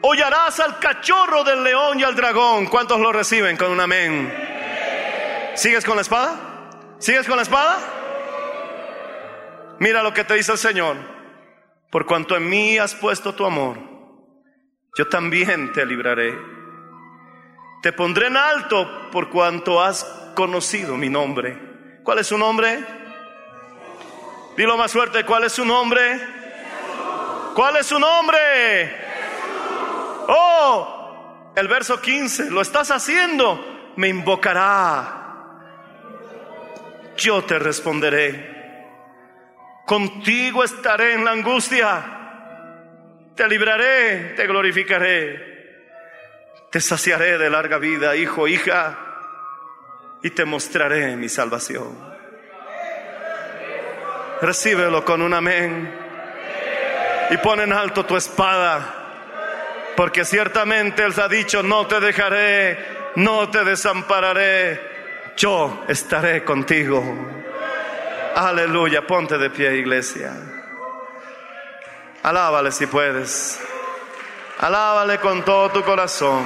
Hollarás 0.03 0.61
al 0.61 0.79
cachorro 0.79 1.43
del 1.45 1.65
león 1.65 1.99
y 1.99 2.05
al 2.05 2.15
dragón. 2.15 2.67
¿Cuántos 2.67 3.01
lo 3.01 3.13
reciben 3.13 3.57
con 3.57 3.71
un 3.71 3.81
amén? 3.81 4.33
¿Sigues 5.55 5.85
con 5.85 5.97
la 5.97 6.03
espada? 6.03 6.69
¿Sigues 6.99 7.27
con 7.27 7.37
la 7.37 7.43
espada? 7.43 7.79
Mira 9.79 10.03
lo 10.03 10.13
que 10.13 10.25
te 10.25 10.35
dice 10.35 10.53
el 10.53 10.59
Señor. 10.59 10.97
Por 11.91 12.07
cuanto 12.07 12.37
en 12.37 12.49
mí 12.49 12.79
has 12.79 12.95
puesto 12.95 13.35
tu 13.35 13.45
amor, 13.47 13.79
yo 14.97 15.09
también 15.09 15.73
te 15.73 15.87
libraré. 15.87 16.37
Te 17.83 17.93
pondré 17.93 18.27
en 18.27 18.37
alto 18.37 19.11
por 19.11 19.31
cuanto 19.31 19.83
has 19.83 20.05
conocido 20.35 20.97
mi 20.97 21.09
nombre. 21.09 22.01
¿Cuál 22.03 22.19
es 22.19 22.27
su 22.27 22.37
nombre? 22.37 22.85
Dilo 24.57 24.77
más 24.77 24.93
fuerte, 24.93 25.25
¿cuál 25.25 25.45
es 25.45 25.53
su 25.53 25.65
nombre? 25.65 26.21
¿Cuál 27.55 27.77
es 27.77 27.87
su 27.87 27.99
nombre? 27.99 29.06
Oh, 30.29 31.53
el 31.55 31.69
verso 31.69 32.01
15, 32.01 32.51
lo 32.51 32.61
estás 32.61 32.91
haciendo, 32.91 33.93
me 33.97 34.09
invocará. 34.09 35.23
Yo 37.17 37.43
te 37.45 37.59
responderé. 37.59 38.57
Contigo 39.87 40.65
estaré 40.65 41.15
en 41.15 41.25
la 41.25 41.31
angustia. 41.31 42.13
Te 43.35 43.49
libraré, 43.49 44.35
te 44.35 44.47
glorificaré. 44.47 45.57
Te 46.71 46.81
saciaré 46.81 47.39
de 47.39 47.49
larga 47.49 47.79
vida, 47.79 48.17
hijo, 48.17 48.49
hija, 48.49 48.99
y 50.23 50.31
te 50.31 50.45
mostraré 50.45 51.17
mi 51.17 51.29
salvación. 51.29 52.17
Recíbelo 54.43 55.05
con 55.05 55.23
un 55.23 55.33
amén 55.33 56.07
y 57.31 57.37
pon 57.39 57.61
en 57.61 57.73
alto 57.73 58.05
tu 58.05 58.17
espada, 58.17 59.06
porque 59.97 60.25
ciertamente 60.25 61.05
Él 61.05 61.15
ha 61.19 61.29
dicho, 61.29 61.63
no 61.63 61.87
te 61.87 61.99
dejaré, 62.01 62.79
no 63.17 63.49
te 63.49 63.65
desampararé, 63.65 64.81
yo 65.37 65.85
estaré 65.89 66.45
contigo. 66.45 67.03
Aleluya, 68.35 69.07
ponte 69.07 69.39
de 69.39 69.49
pie, 69.49 69.77
iglesia. 69.77 70.35
Alábale 72.23 72.71
si 72.71 72.87
puedes. 72.87 73.59
Alábale 74.59 75.19
con 75.19 75.45
todo 75.45 75.71
tu 75.71 75.83
corazón. 75.83 76.45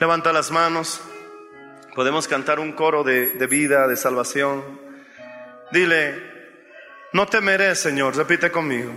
Levanta 0.00 0.32
las 0.32 0.50
manos. 0.50 1.00
Podemos 1.94 2.26
cantar 2.26 2.58
un 2.58 2.72
coro 2.72 3.04
de, 3.04 3.30
de, 3.30 3.46
vida, 3.46 3.86
de 3.86 3.96
salvación. 3.96 4.80
Dile, 5.70 6.29
no 7.12 7.26
temeré, 7.26 7.74
Señor. 7.74 8.16
Repite 8.16 8.50
conmigo. 8.50 8.92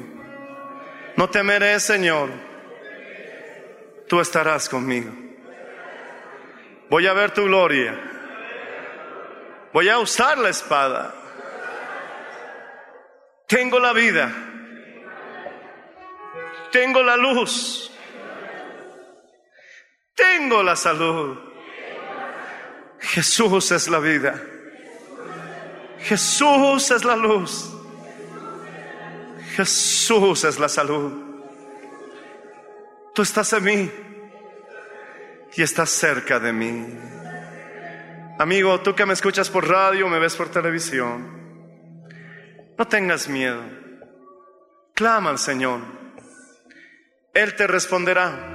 No 1.15 1.29
temeré, 1.29 1.79
Señor. 1.79 2.29
Tú 4.07 4.19
estarás 4.19 4.69
conmigo. 4.69 5.11
Voy 6.89 7.07
a 7.07 7.13
ver 7.13 7.31
tu 7.31 7.43
gloria. 7.45 7.95
Voy 9.73 9.89
a 9.89 9.97
usar 9.97 10.37
la 10.37 10.49
espada. 10.49 11.13
Tengo 13.47 13.79
la 13.79 13.93
vida. 13.93 14.31
Tengo 16.71 17.01
la 17.01 17.17
luz. 17.17 17.91
Tengo 20.15 20.61
la 20.61 20.75
salud. 20.75 21.37
Jesús 22.99 23.71
es 23.71 23.87
la 23.87 23.99
vida. 23.99 24.39
Jesús 25.99 26.91
es 26.91 27.03
la 27.03 27.15
luz. 27.15 27.72
Jesús 29.55 30.43
es 30.43 30.59
la 30.59 30.67
salud. 30.67 31.11
Tú 33.13 33.21
estás 33.21 33.53
en 33.53 33.63
mí 33.63 33.91
y 35.55 35.61
estás 35.61 35.91
cerca 35.91 36.39
de 36.39 36.51
mí. 36.51 36.97
Amigo, 38.39 38.79
tú 38.81 38.95
que 38.95 39.05
me 39.05 39.13
escuchas 39.13 39.51
por 39.51 39.69
radio, 39.69 40.07
me 40.07 40.17
ves 40.17 40.35
por 40.35 40.49
televisión. 40.49 41.43
No 42.77 42.87
tengas 42.87 43.27
miedo. 43.27 43.61
Clama 44.95 45.29
al 45.29 45.37
Señor. 45.37 45.81
Él 47.35 47.55
te 47.55 47.67
responderá. 47.67 48.49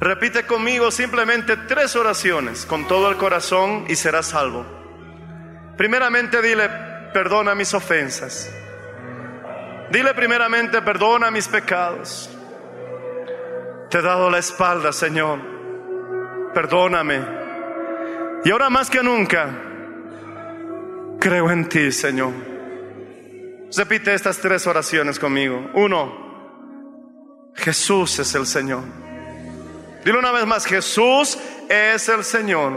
Repite 0.00 0.44
conmigo 0.44 0.90
simplemente 0.90 1.56
tres 1.68 1.94
oraciones 1.94 2.66
con 2.66 2.88
todo 2.88 3.08
el 3.10 3.16
corazón 3.16 3.84
y 3.88 3.94
serás 3.94 4.26
salvo. 4.26 4.66
Primeramente 5.76 6.42
dile, 6.42 6.68
perdona 7.12 7.54
mis 7.54 7.72
ofensas. 7.74 8.50
Dile 9.90 10.14
primeramente, 10.14 10.80
perdona 10.82 11.30
mis 11.30 11.48
pecados. 11.48 12.30
Te 13.90 13.98
he 13.98 14.02
dado 14.02 14.30
la 14.30 14.38
espalda, 14.38 14.92
Señor. 14.92 15.40
Perdóname. 16.54 17.20
Y 18.44 18.50
ahora 18.50 18.70
más 18.70 18.88
que 18.88 19.02
nunca, 19.02 19.50
creo 21.18 21.50
en 21.50 21.68
ti, 21.68 21.90
Señor. 21.90 22.32
Repite 23.76 24.14
estas 24.14 24.38
tres 24.38 24.66
oraciones 24.66 25.18
conmigo. 25.18 25.70
Uno, 25.74 27.50
Jesús 27.54 28.18
es 28.20 28.34
el 28.36 28.46
Señor. 28.46 28.82
Dilo 30.04 30.20
una 30.20 30.32
vez 30.32 30.46
más, 30.46 30.64
Jesús 30.64 31.36
es 31.68 32.08
el 32.08 32.24
Señor. 32.24 32.72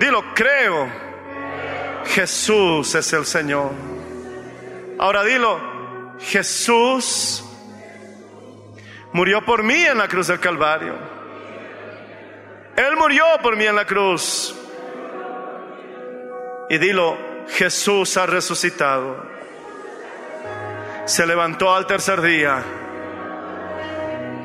Dilo, 0.00 0.24
creo, 0.34 0.88
Jesús 2.06 2.94
es 2.94 3.12
el 3.12 3.26
Señor. 3.26 3.95
Ahora 4.98 5.24
dilo, 5.24 5.60
Jesús 6.18 7.44
murió 9.12 9.44
por 9.44 9.62
mí 9.62 9.82
en 9.82 9.98
la 9.98 10.08
cruz 10.08 10.28
del 10.28 10.40
Calvario. 10.40 10.94
Él 12.76 12.96
murió 12.96 13.24
por 13.42 13.56
mí 13.56 13.66
en 13.66 13.76
la 13.76 13.84
cruz. 13.84 14.54
Y 16.68 16.78
dilo, 16.78 17.16
Jesús 17.48 18.16
ha 18.16 18.26
resucitado. 18.26 19.24
Se 21.04 21.26
levantó 21.26 21.74
al 21.74 21.86
tercer 21.86 22.20
día. 22.20 22.62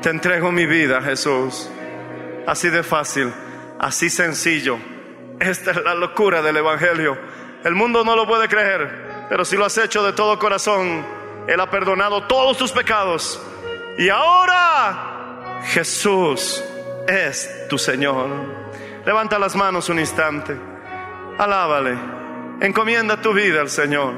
Te 0.00 0.10
entrego 0.10 0.52
mi 0.52 0.66
vida, 0.66 1.02
Jesús. 1.02 1.70
Así 2.46 2.70
de 2.70 2.82
fácil, 2.82 3.32
así 3.78 4.10
sencillo. 4.10 4.78
Esta 5.38 5.72
es 5.72 5.82
la 5.82 5.94
locura 5.94 6.42
del 6.42 6.56
Evangelio. 6.56 7.18
El 7.64 7.74
mundo 7.74 8.04
no 8.04 8.16
lo 8.16 8.26
puede 8.26 8.48
creer, 8.48 9.11
pero 9.28 9.44
si 9.44 9.56
lo 9.56 9.64
has 9.64 9.76
hecho 9.78 10.02
de 10.02 10.12
todo 10.12 10.38
corazón, 10.38 11.04
Él 11.46 11.60
ha 11.60 11.70
perdonado 11.70 12.24
todos 12.24 12.56
tus 12.56 12.72
pecados. 12.72 13.40
Y 13.98 14.08
ahora 14.08 15.60
Jesús 15.64 16.62
es 17.06 17.66
tu 17.68 17.78
Señor. 17.78 18.28
Levanta 19.04 19.38
las 19.38 19.56
manos 19.56 19.88
un 19.88 19.98
instante. 19.98 20.56
Alábale. 21.38 21.96
Encomienda 22.60 23.20
tu 23.20 23.32
vida 23.32 23.60
al 23.60 23.70
Señor. 23.70 24.14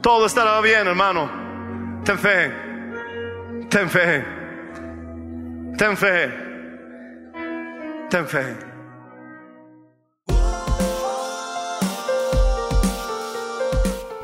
Todo 0.00 0.26
estará 0.26 0.60
bien, 0.60 0.86
hermano. 0.86 1.30
Ten 2.04 2.18
fe. 2.18 2.52
Ten 3.68 3.90
fe. 3.90 4.24
Ten 5.76 5.96
fe. 5.96 6.32
Ten 8.08 8.26
fe. 8.26 8.69